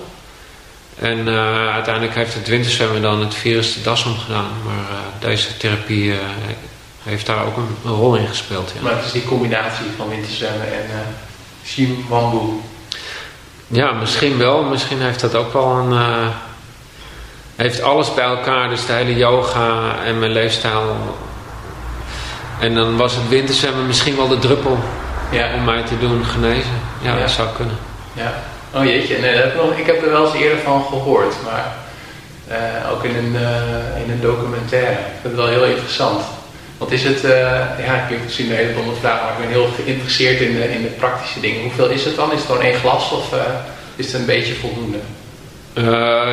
[0.99, 4.51] En uh, uiteindelijk heeft het winterzwemmen dan het virus de das omgedaan.
[4.65, 4.85] Maar
[5.19, 6.13] deze therapie
[7.03, 8.71] heeft daar ook een, een, rol in gespeeld.
[8.75, 8.81] Ja.
[8.81, 11.15] Maar het is die combinatie van winterzwemmen en
[11.65, 12.61] Shimwambu.
[13.67, 14.63] Ja, misschien wel.
[14.63, 15.91] Misschien heeft dat ook wel een...
[15.91, 16.27] Uh,
[17.55, 18.69] heeft alles bij elkaar.
[18.69, 20.95] Dus de hele yoga en mijn leefstijl.
[22.59, 24.79] En dan was het winterzwemmen misschien wel de druppel
[25.31, 25.53] ja.
[25.53, 26.79] om mij te doen genezen.
[27.01, 27.77] Ja, dat zou kunnen.
[28.13, 28.33] Ja.
[28.73, 31.35] Oh jeetje, nee, dat heb ik, nog, ik heb er wel eens eerder van gehoord.
[31.43, 31.75] Maar
[32.51, 34.91] uh, ook in een, uh, in een documentaire.
[34.91, 36.21] Ik vind het wel heel interessant.
[36.77, 37.31] Wat is het, uh,
[37.85, 40.81] ja, ik misschien een hele domme vraag, maar ik ben heel geïnteresseerd in de, in
[40.81, 41.61] de praktische dingen.
[41.61, 42.31] Hoeveel is het dan?
[42.31, 43.35] Is het gewoon één glas of
[43.95, 44.97] is het een beetje voldoende?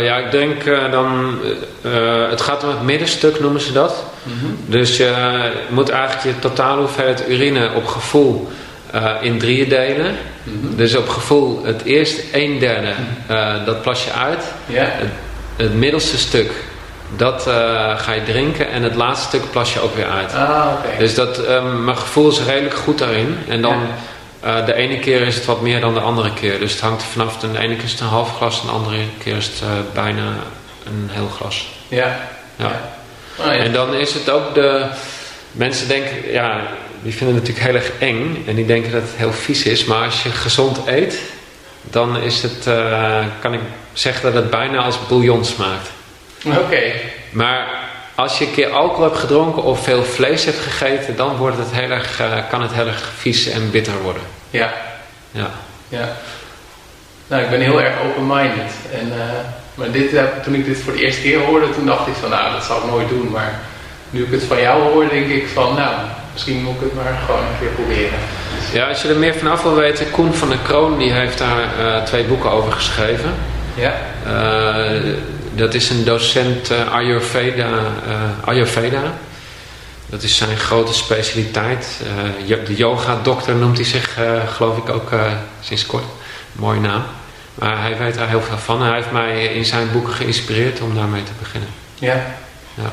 [0.04, 1.38] Ja, ik denk dan,
[2.30, 4.04] het gaat om het middenstuk noemen ze dat.
[4.22, 4.58] Mm -hmm.
[4.66, 5.12] Dus je
[5.68, 8.48] moet eigenlijk je totale hoeveelheid urine op gevoel
[9.20, 10.16] in drieën delen.
[10.42, 10.76] Mm -hmm.
[10.76, 12.92] Dus op gevoel het eerste een derde,
[13.64, 14.44] dat plas je uit.
[14.66, 14.86] Yeah.
[14.92, 15.08] Het,
[15.56, 16.50] het middelste stuk
[17.16, 17.54] dat uh,
[17.98, 20.34] ga je drinken en het laatste stuk plas je ook weer uit.
[20.34, 20.98] Ah, okay.
[20.98, 23.36] Dus dat, um, mijn gevoel is redelijk goed daarin.
[23.48, 23.80] En dan
[24.66, 26.58] de ene keer is het wat meer dan de andere keer.
[26.58, 27.38] Dus het hangt er vanaf.
[27.38, 30.32] De ene keer is het een half glas, en de andere keer is het bijna
[30.86, 31.68] een heel glas.
[31.88, 32.16] Ja.
[32.56, 32.80] ja.
[33.38, 33.52] Oh, ja.
[33.52, 34.86] En dan is het ook de...
[35.52, 36.60] Mensen denken, ja,
[37.02, 38.44] die vinden het natuurlijk heel erg eng.
[38.46, 39.84] En die denken dat het heel vies is.
[39.84, 41.20] Maar als je gezond eet,
[41.82, 42.68] dan is het,
[43.40, 43.60] kan ik
[43.92, 45.90] zeggen dat het bijna als bouillon smaakt.
[46.44, 46.58] Oké.
[46.58, 46.94] Okay.
[47.30, 51.58] Maar als je een keer alcohol hebt gedronken of veel vlees hebt gegeten, dan wordt
[51.58, 54.22] het heel erg, uh, kan het heel erg vies en bitter worden.
[54.50, 54.72] Ja.
[55.30, 55.50] Ja.
[55.88, 56.08] ja.
[57.26, 58.72] Nou, ik ben heel erg open-minded.
[58.92, 59.22] En, uh,
[59.74, 60.10] maar dit,
[60.42, 62.84] toen ik dit voor de eerste keer hoorde, toen dacht ik van, nou, dat zou
[62.84, 63.30] ik nooit doen.
[63.30, 63.60] Maar
[64.10, 65.94] nu ik het van jou hoor, denk ik van, nou,
[66.38, 68.18] misschien moet ik het maar gewoon een keer proberen.
[68.72, 72.04] Ja, als je er meer vanaf wil weten, Koen van der Kroon, die heeft daar
[72.04, 73.34] twee boeken over geschreven.
[73.74, 73.94] Ja.
[75.54, 77.68] Dat is een docent uh, Ayurveda,
[78.44, 79.02] Ayurveda.
[80.06, 82.00] Dat is zijn grote specialiteit.
[82.46, 84.16] De yoga-dokter noemt hij zich,
[84.56, 85.10] geloof ik, ook
[85.60, 86.04] sinds kort.
[86.52, 87.02] Mooie naam.
[87.54, 88.82] Maar hij weet daar heel veel van.
[88.82, 91.68] Hij heeft mij in zijn boeken geïnspireerd om daarmee te beginnen.
[91.94, 92.26] Ja.
[92.74, 92.92] ja.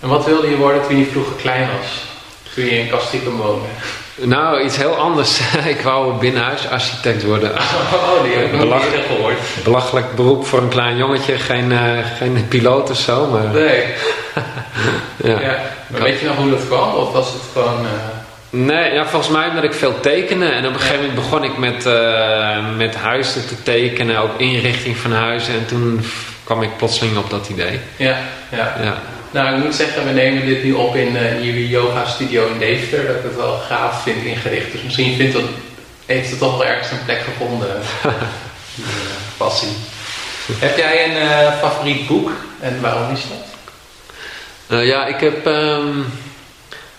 [0.00, 2.14] En wat wilde je worden toen je vroeger klein was?
[2.56, 3.66] Toen je in Castricum woonde?
[4.14, 5.40] Nou, iets heel anders.
[5.74, 7.52] ik wou binnenhuisarchitect worden.
[7.92, 9.38] Oh, die heb ik nog niet gehoord.
[9.64, 11.38] Belachelijk beroep voor een klein jongetje.
[11.38, 11.80] Geen, uh,
[12.18, 13.46] geen piloot of zo, maar...
[13.46, 13.84] Nee.
[15.32, 15.40] ja.
[15.40, 15.58] ja.
[15.86, 16.94] Maar weet je nog hoe dat kwam?
[16.94, 17.84] Of was het gewoon...
[17.84, 17.90] Uh...
[18.50, 20.52] Nee, ja, volgens mij omdat ik veel tekenen.
[20.52, 24.18] En op een gegeven moment begon ik met, uh, met huizen te tekenen.
[24.18, 25.54] Ook inrichting van huizen.
[25.54, 26.04] En toen
[26.44, 27.80] kwam ik plotseling op dat idee.
[27.96, 28.16] Ja,
[28.50, 28.74] ja.
[28.82, 28.96] ja.
[29.36, 32.58] Nou, ik moet zeggen, we nemen dit nu op in uh, jullie yoga studio in
[32.58, 33.06] Deventer.
[33.06, 34.72] Dat ik het wel gaaf vind ingericht.
[34.72, 35.44] Dus misschien vindt het,
[36.06, 37.68] heeft het toch wel ergens een plek gevonden.
[38.74, 38.90] die uh,
[39.36, 39.68] passie.
[40.58, 42.30] heb jij een uh, favoriet boek
[42.60, 44.84] en waarom is dat?
[44.84, 45.46] ja, ik heb...
[45.46, 46.04] Um,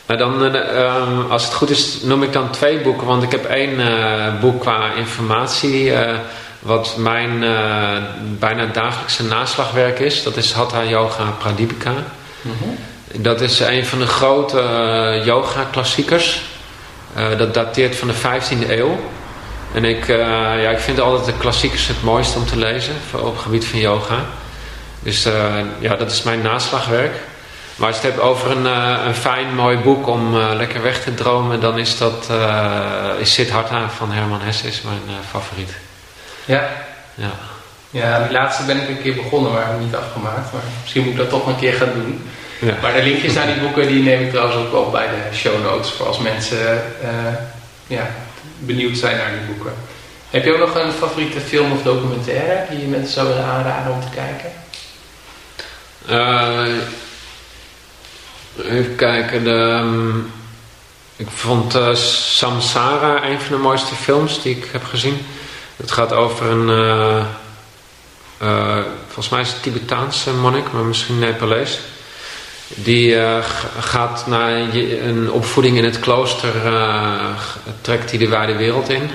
[0.06, 3.08] dan, um, als het goed is, noem ik dan twee boeken.
[3.08, 3.82] Want ik heb één
[4.42, 5.92] boek qua informatie
[6.60, 7.98] wat mijn uh,
[8.40, 10.24] bijna dagelijkse naslagwerk is.
[10.24, 11.94] Dat is Hatha Yoga Pradipika.
[12.42, 12.78] Mm -hmm.
[13.24, 16.42] Dat is een van de grote uh, yoga klassiekers.
[17.18, 19.00] Uh, dat dateert van de 15e eeuw.
[19.74, 23.42] En ik, ja, ik vind altijd de klassiekers het mooiste om te lezen op het
[23.42, 24.26] gebied van yoga.
[25.00, 25.28] Dus
[25.80, 27.14] ja, dat is mijn naslagwerk.
[27.76, 28.66] Maar als je het hebt over een,
[29.08, 32.30] een fijn mooi boek om lekker weg te dromen, dan is dat
[33.20, 35.72] is Siddhartha van Herman Hesse is mijn favoriet.
[36.46, 36.70] Ja.
[37.16, 37.32] Ja.
[37.90, 40.54] Ja, die laatste ben ik een keer begonnen, maar niet afgemaakt.
[40.54, 42.30] Maar misschien moet ik dat toch een keer gaan doen.
[42.60, 42.74] Ja.
[42.82, 45.64] Maar de linkjes naar die boeken die neem ik trouwens ook op bij de show
[45.64, 45.92] notes.
[45.92, 47.10] Voor als mensen uh,
[47.88, 48.08] ja,
[48.60, 49.74] benieuwd zijn naar die boeken.
[50.30, 53.94] Heb je ook nog een favoriete film of documentaire die je mensen zou willen aanraden
[53.94, 54.52] om te kijken?
[56.10, 56.84] Uh,
[58.72, 59.44] even kijken.
[59.44, 60.32] De, um,
[61.16, 65.26] ik vond uh, Samsara een van de mooiste films die ik heb gezien.
[65.76, 66.70] Het gaat over een,
[68.42, 71.80] uh, volgens mij is het Tibetaanse monnik, maar misschien Nepalees.
[72.68, 73.38] Die uh,
[73.80, 74.52] gaat naar
[75.04, 76.52] een opvoeding in het klooster,
[77.82, 79.10] trekt hij de wijde wereld in.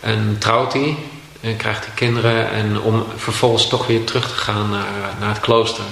[0.00, 0.96] en trouwt hij
[1.40, 4.86] en krijgt hij kinderen en om vervolgens toch weer terug te gaan naar,
[5.20, 5.84] naar het klooster.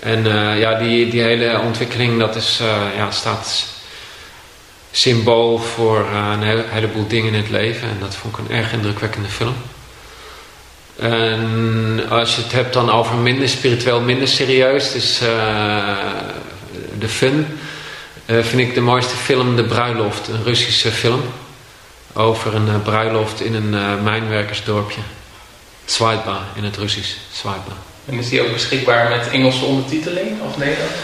[0.00, 0.24] En
[0.58, 2.60] ja, die, die hele ontwikkeling dat is,
[2.96, 3.66] ja, staat
[4.90, 7.88] symbool voor een heleboel dingen in het leven.
[7.88, 9.54] En dat vond ik een erg indrukwekkende film.
[10.96, 15.18] En als je het hebt dan over minder spiritueel, minder serieus, dus
[16.98, 17.58] de fun,
[18.26, 21.22] vind ik de mooiste film De Bruiloft, een Russische film.
[22.12, 25.00] Over een bruiloft in een mijnwerkersdorpje.
[25.84, 27.16] Swaitba in het Russisch.
[27.32, 27.72] Swaitba.
[28.06, 30.94] En is die ook beschikbaar met Engelse ondertiteling of Nederlands?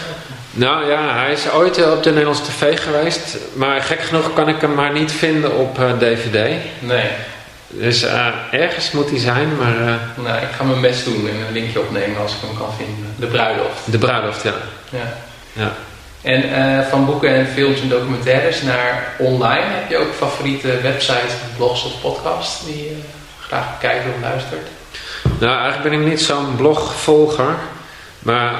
[0.51, 3.37] Nou ja, hij is ooit op de Nederlandse tv geweest.
[3.53, 6.35] Maar gek genoeg kan ik hem maar niet vinden op dvd.
[6.35, 7.09] Eh, nee.
[7.73, 9.75] Dus uh, ergens moet hij zijn, maar...
[9.75, 9.93] Uh...
[10.23, 13.13] Nou, ik ga mijn best doen en een linkje opnemen als ik hem kan vinden.
[13.15, 13.91] De Bruiloft.
[13.91, 14.53] De Bruiloft, ja.
[14.89, 15.13] Ja.
[15.53, 15.71] ja.
[16.21, 19.65] En van boeken en films en documentaires naar online...
[19.65, 22.95] heb je ook favoriete websites, blogs of podcasts die je
[23.39, 24.67] graag kijkt of luistert?
[25.39, 27.55] Nou, eigenlijk ben ik niet zo'n blogvolger.
[28.19, 28.53] Maar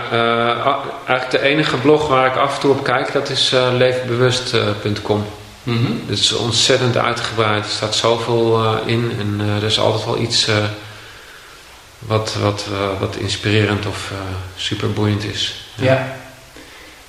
[1.08, 5.26] eigenlijk de enige blog waar ik af en toe op kijk, dat is leefbewust.com.
[5.64, 6.04] Mm -hmm.
[6.08, 7.64] Dat is ontzettend uitgebreid.
[7.64, 10.48] Er staat zoveel uh, in en er is altijd wel iets
[12.00, 12.66] wat, wat,
[13.00, 14.12] wat inspirerend of
[14.56, 15.56] super boeiend is.
[15.76, 15.86] Ja.
[15.86, 16.16] ja.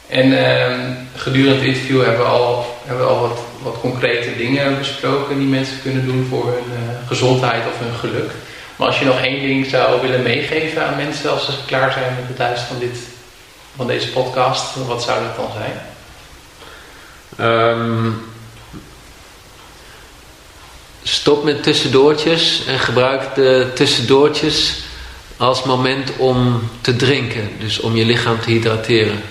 [0.09, 4.79] En ehm, gedurende het interview hebben we al, hebben we al wat, wat concrete dingen
[4.79, 8.31] besproken die mensen kunnen doen voor hun gezondheid of hun geluk.
[8.77, 12.15] Maar als je nog één ding zou willen meegeven aan mensen als ze klaar zijn
[12.15, 12.99] met het luisteren van, dit,
[13.77, 15.81] van deze podcast, wat zou dat dan zijn?
[17.49, 18.32] Um,
[21.03, 24.77] stop met tussendoortjes en gebruik de tussendoortjes
[25.37, 27.51] als moment om te drinken.
[27.59, 29.23] Dus om je lichaam te hydrateren.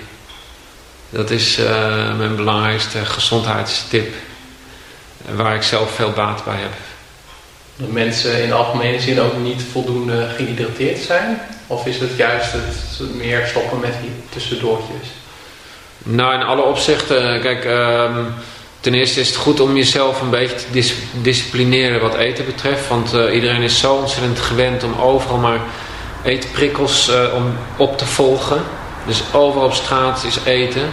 [1.09, 4.13] Dat is uh, mijn belangrijkste gezondheidstip.
[5.35, 6.73] Waar ik zelf veel baat bij heb
[7.81, 11.41] dat mensen in de algemene zin ook niet voldoende gehydrateerd zijn?
[11.67, 15.07] Of is het juist het meer stoppen met die tussendoortjes?
[15.97, 17.41] Nou, in alle opzichten.
[17.41, 18.33] Kijk, um,
[18.81, 22.87] ten eerste is het goed om jezelf een beetje te disciplineren wat eten betreft.
[22.87, 25.59] Want uh, iedereen is zo ontzettend gewend om overal maar
[26.23, 28.61] eetprikkels uh, om op te volgen.
[29.07, 30.89] Dus overal op straat is eten.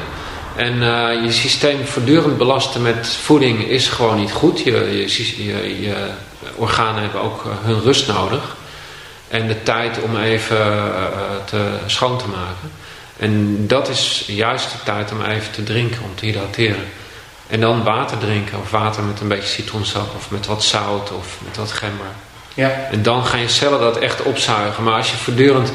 [0.57, 4.61] En uh, je systeem voortdurend belasten met voeding is gewoon niet goed.
[4.61, 4.72] Je,
[5.07, 5.95] je, je, je
[6.57, 8.57] organen hebben ook eh, hun rust nodig.
[9.28, 12.70] En de tijd om even eh, eh, te, schoon te maken.
[13.16, 16.84] En dat is juist de tijd om even te drinken, om te hydrateren.
[17.49, 21.36] En dan water drinken, of water met een beetje citroensap, of met wat zout, of
[21.44, 22.07] met wat gember.
[22.55, 22.88] Ja.
[22.90, 24.84] En dan gaan je cellen dat echt opzuigen.
[24.84, 25.72] Maar als je voortdurend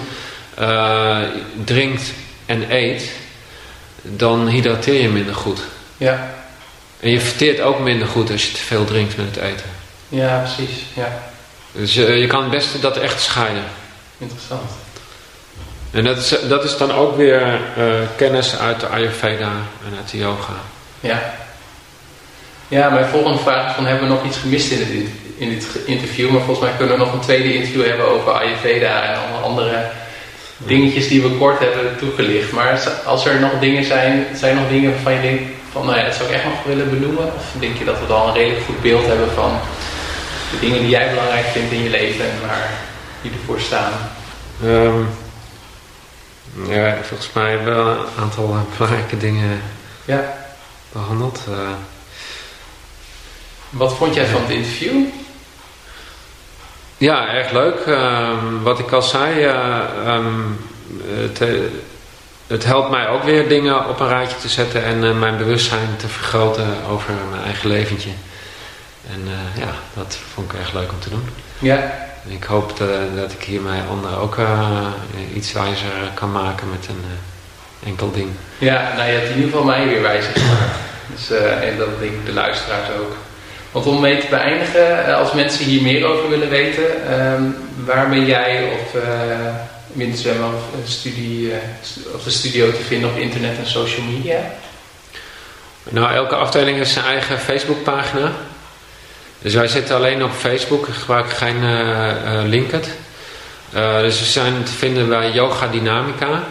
[0.59, 1.17] uh,
[1.63, 2.11] drinkt
[2.45, 3.11] en eet,
[4.01, 5.59] dan hydrateer je minder goed.
[5.97, 6.33] Ja.
[6.99, 9.65] En je verteert ook minder goed als je te veel drinkt met het eten.
[10.09, 10.83] Ja, precies.
[10.93, 11.21] Ja.
[11.71, 13.63] Dus uh, je kan het beste dat echt scheiden.
[14.17, 14.71] Interessant.
[15.91, 19.51] En dat is, dat is dan ook weer uh, kennis uit de Ayurveda
[19.85, 20.53] en uit de yoga.
[20.99, 21.33] Ja.
[22.73, 24.89] Ja, mijn volgende vraag is van hebben we nog iets gemist in, het,
[25.37, 26.29] in dit interview?
[26.29, 29.89] Maar volgens mij kunnen we nog een tweede interview hebben over Ayurveda en alle andere
[30.57, 32.51] dingetjes die we kort hebben toegelicht.
[32.51, 35.97] Maar als er nog dingen zijn, zijn er nog dingen waarvan je denkt van nou
[35.97, 37.25] ja, dat zou ik echt nog willen benoemen?
[37.25, 39.51] Of denk je dat we al een redelijk goed beeld hebben van
[40.51, 42.69] de dingen die jij belangrijk vindt in je leven en waar
[43.21, 43.91] die ervoor staan?
[44.63, 45.07] Um,
[46.67, 49.61] ja, volgens mij hebben we wel een aantal belangrijke dingen
[50.05, 50.33] ja.
[50.91, 51.39] behandeld.
[51.49, 51.55] Uh,
[53.73, 55.05] Wat vond jij van het interview?
[56.97, 57.85] Ja, erg leuk.
[57.87, 60.59] Um, wat ik al zei, uh, um,
[61.05, 61.41] het,
[62.47, 65.95] het, helpt mij ook weer dingen op een rijtje te zetten en uh, mijn bewustzijn
[65.97, 68.09] te vergroten over mijn eigen leventje.
[69.11, 71.29] En uh, ja, dat vond ik erg leuk om te doen.
[71.59, 72.11] Ja.
[72.27, 74.37] Ik hoop dat, dat ik hiermee anderen ook
[75.35, 77.03] iets wijzer kan maken met een
[77.85, 78.29] enkel ding.
[78.57, 80.77] Ja, nou je hebt in ieder geval mij weer wijzer gemaakt.
[81.15, 83.15] Dus, en dat denk ik de luisteraars ook.
[83.73, 87.55] Want om mee te beëindigen, als mensen hier meer over willen weten, um,
[87.85, 89.01] waar ben jij of
[89.93, 91.51] winterzwemmen of, studie,
[92.15, 94.39] of de studio te vinden op internet en social media?
[95.89, 98.31] Nou, elke afdeling heeft zijn eigen Facebookpagina.
[99.41, 102.87] Dus wij zitten alleen op Facebook, ik gebruik geen uh, Linked.
[104.01, 106.43] Dus we zijn te vinden bij Yoga Dynamica,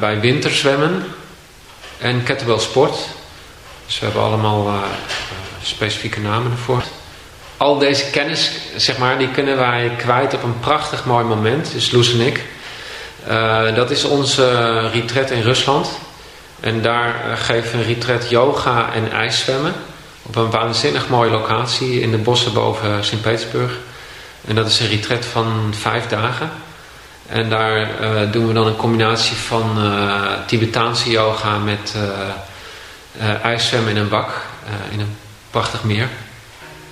[0.00, 1.04] bij Winterzwemmen
[1.98, 2.96] en Kettlebell Sport.
[3.86, 4.82] Dus we hebben allemaal
[5.62, 6.82] specifieke namen ervoor.
[7.56, 11.90] Al deze kennis, zeg maar, die kunnen wij kwijt op een prachtig mooi moment, dus
[11.90, 12.44] Loes en ik.
[13.74, 15.88] dat is onze retreat in Rusland.
[16.60, 19.74] En daar geven we een retreat yoga en ijszwemmen
[20.22, 23.78] op een waanzinnig mooie locatie in de bossen boven Sint-Petersburg.
[24.46, 26.50] En dat is een retreat van vijf dagen.
[27.26, 33.90] En daar uh, doen we dan een combinatie van uh, Tibetaanse yoga met uh, ijszwemmen
[33.90, 34.30] in een bak,
[34.90, 35.16] in een
[35.50, 36.08] prachtig meer.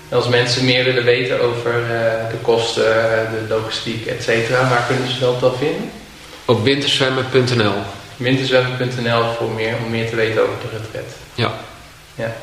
[0.09, 1.73] En als mensen meer willen weten over
[2.31, 2.85] de kosten,
[3.31, 5.91] de logistiek, et cetera, waar kunnen ze dat dan vinden?
[6.45, 7.75] Op winterzwemmen.nl.
[8.17, 11.17] Winterzwemmen.nl voor meer, om meer te weten over de retret.
[11.35, 11.53] Ja.
[12.15, 12.37] ja.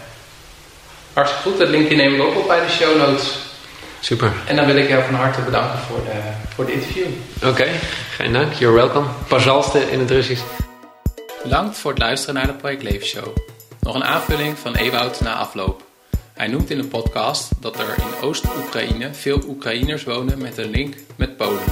[1.13, 3.37] Hartstikke goed, dat linkje nemen we ook op bij de show notes.
[3.99, 4.31] Super.
[4.45, 6.19] En dan wil ik jou van harte bedanken voor de,
[6.55, 7.05] voor de interview.
[7.43, 7.67] Oké,
[8.09, 8.53] geen dank.
[8.53, 9.07] You're welcome.
[9.27, 10.43] Pazalste in het Russisch.
[11.43, 13.37] Bedankt voor het luisteren naar de Project Leven Show.
[13.79, 15.84] Nog een aanvulling van Ewout na afloop.
[16.35, 20.95] Hij noemt in de podcast dat er in Oost-Oekraïne veel Oekraïners wonen met een link
[21.15, 21.63] met Polen.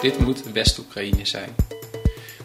[0.00, 1.54] Dit moet West-Oekraïne zijn.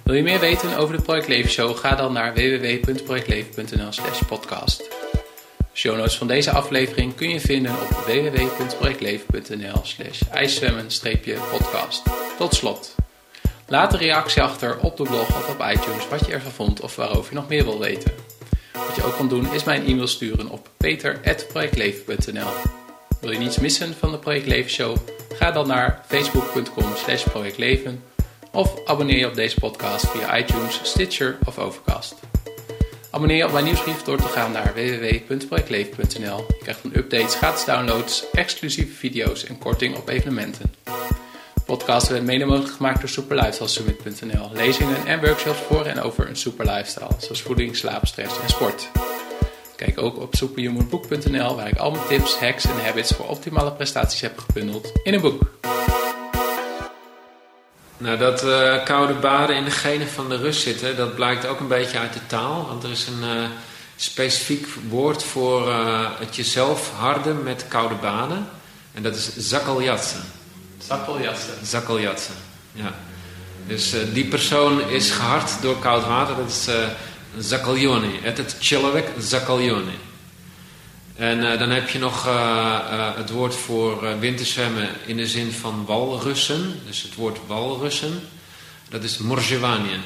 [0.04, 1.78] Wil je meer weten over de Project Leven Show?
[1.78, 4.90] Ga dan naar www.projectleven.nl/slash podcast.
[5.74, 12.04] Show notes van deze aflevering kun je vinden op www.projectleven.nl/slash ijszwemmen-podcast.
[12.38, 12.96] Tot slot.
[13.68, 16.96] Laat een reactie achter op de blog of op iTunes wat je ervan vond of
[16.96, 18.12] waarover je nog meer wil weten.
[18.74, 22.52] Wat je ook kan doen is mij een e-mail sturen op peter.projectleven.nl.
[23.22, 24.98] Wil je niets missen van de Project Leven Show?
[25.34, 28.04] Ga dan naar facebook.com slash projectleven
[28.52, 32.16] of abonneer je op deze podcast via iTunes, Stitcher of Overcast.
[33.12, 36.46] Abonneer je op mijn nieuwsbrief door te gaan naar www.projectleven.nl.
[36.48, 40.74] Je krijgt van updates, gratis downloads, exclusieve video's en korting op evenementen.
[41.72, 44.50] Podcast werd mede mogelijk gemaakt door superlifestylesummit.nl.
[44.54, 48.90] Lezingen en workshops voor en over een super lifestyle, zoals voeding, slaap, stress en sport.
[49.76, 54.22] Kijk ook op superhumanboek.nl waar ik al mijn tips, hacks en habits voor optimale prestaties
[54.22, 55.42] heb gebundeld in een boek.
[57.98, 61.60] Nou, dat uh, koude baden in de genen van de rust zitten, dat blijkt ook
[61.60, 62.66] een beetje uit de taal.
[62.68, 63.50] Want er is een uh,
[63.96, 68.48] specifiek woord voor uh, het jezelf harden met koude baden.
[68.94, 70.40] En dat is zakkeljatsen.
[70.88, 71.66] Zakkeljatsen.
[71.66, 72.36] Zakkeljatsen,
[72.74, 72.94] ja.
[73.68, 76.36] Dus eh, die persoon is gehard door koud water.
[76.36, 78.08] Dat is uh.
[78.22, 79.98] Het is človek zakkaljoni.
[81.16, 82.26] En eh, dan heb je nog
[83.16, 86.80] het woord voor winterzwemmen in de zin van walrussen.
[86.86, 88.22] Dus het woord walrussen.
[88.90, 90.00] Dat is morjevanie.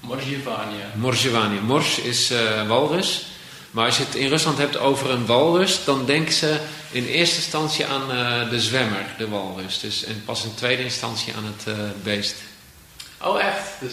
[0.00, 0.80] Morjevanie.
[0.94, 1.60] Morjevanie.
[1.60, 2.32] Mors is
[2.68, 3.31] walrus.
[3.72, 6.60] Maar als je het in Rusland hebt over een walrus, dan denken ze
[6.90, 8.08] in eerste instantie aan
[8.50, 9.80] de zwemmer, de walrus.
[9.80, 12.34] Dus, en pas in tweede instantie aan het beest.
[13.20, 13.68] Oh, echt?
[13.80, 13.92] Dus,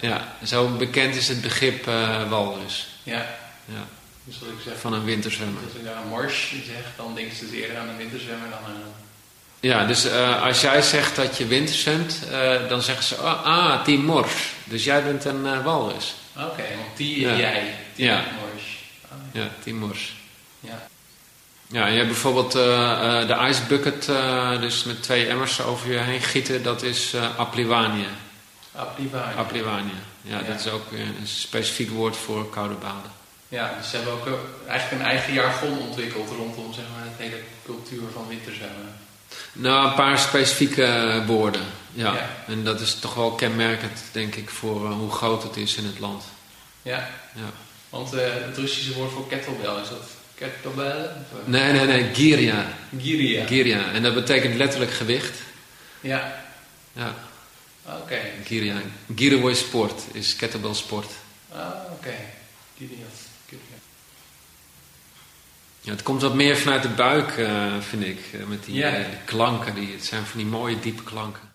[0.00, 1.84] Ja, zo bekend is het begrip
[2.28, 2.88] walrus.
[3.02, 3.26] Ja.
[3.64, 3.86] ja.
[4.24, 5.62] Dus wat ik zeg, van een winterzwemmer.
[5.64, 8.58] Als ik daar een mors zeg, dan denken ze dus eerder aan een winterzwemmer dan
[8.58, 8.82] aan
[9.60, 10.10] Ja, dus
[10.42, 12.18] als jij zegt dat je winterzwemt,
[12.68, 14.32] dan zeggen ze, oh, ah, die mors.
[14.64, 16.14] Dus jij bent een walrus.
[16.36, 17.36] Oké, okay, want die ja.
[17.36, 18.24] jij, die ja.
[18.40, 18.77] mors.
[19.38, 19.44] Ja.
[19.44, 20.16] ja, die mors.
[20.60, 20.86] Ja.
[21.66, 24.04] Ja, je hebt bijvoorbeeld de ice bucket,
[24.60, 28.06] dus met twee emmers over je heen gieten, dat is apliwanie.
[28.74, 29.36] Apliwanie.
[29.36, 33.10] Apliwanie, ja, ja, dat is ook een specifiek woord voor koude baden.
[33.48, 34.26] Ja, dus ze hebben ook
[34.66, 38.96] eigenlijk een eigen jargon ontwikkeld rondom zeg maar, de hele cultuur van winterzwemmen.
[39.52, 41.64] Nou, een paar specifieke woorden.
[41.92, 42.28] Ja.
[42.46, 45.98] En dat is toch wel kenmerkend, denk ik, voor hoe groot het is in het
[45.98, 46.24] land.
[46.82, 47.08] Ja.
[47.34, 47.50] ja.
[47.90, 51.10] Want uh, het Russische woord voor kettlebell, is dat kettlebell?
[51.44, 52.72] Nee, nee, nee, giria.
[52.98, 53.46] Giria.
[53.46, 53.92] Giria.
[53.92, 55.38] En dat betekent letterlijk gewicht.
[56.00, 56.44] Ja.
[56.92, 57.14] Ja.
[57.86, 57.96] Oké.
[57.96, 58.32] Okay.
[58.44, 58.80] Giria.
[59.14, 61.10] Girovoy sport is kettlebell sport.
[61.52, 61.92] Ah, oké.
[61.92, 62.24] Okay.
[62.78, 63.06] Giria.
[65.80, 68.20] Ja, het komt wat meer vanuit de buik, uh, vind ik.
[68.34, 69.74] Uh, met die, uh, die, klanken.
[69.74, 71.47] Die, het zijn van die mooie diepe klanken.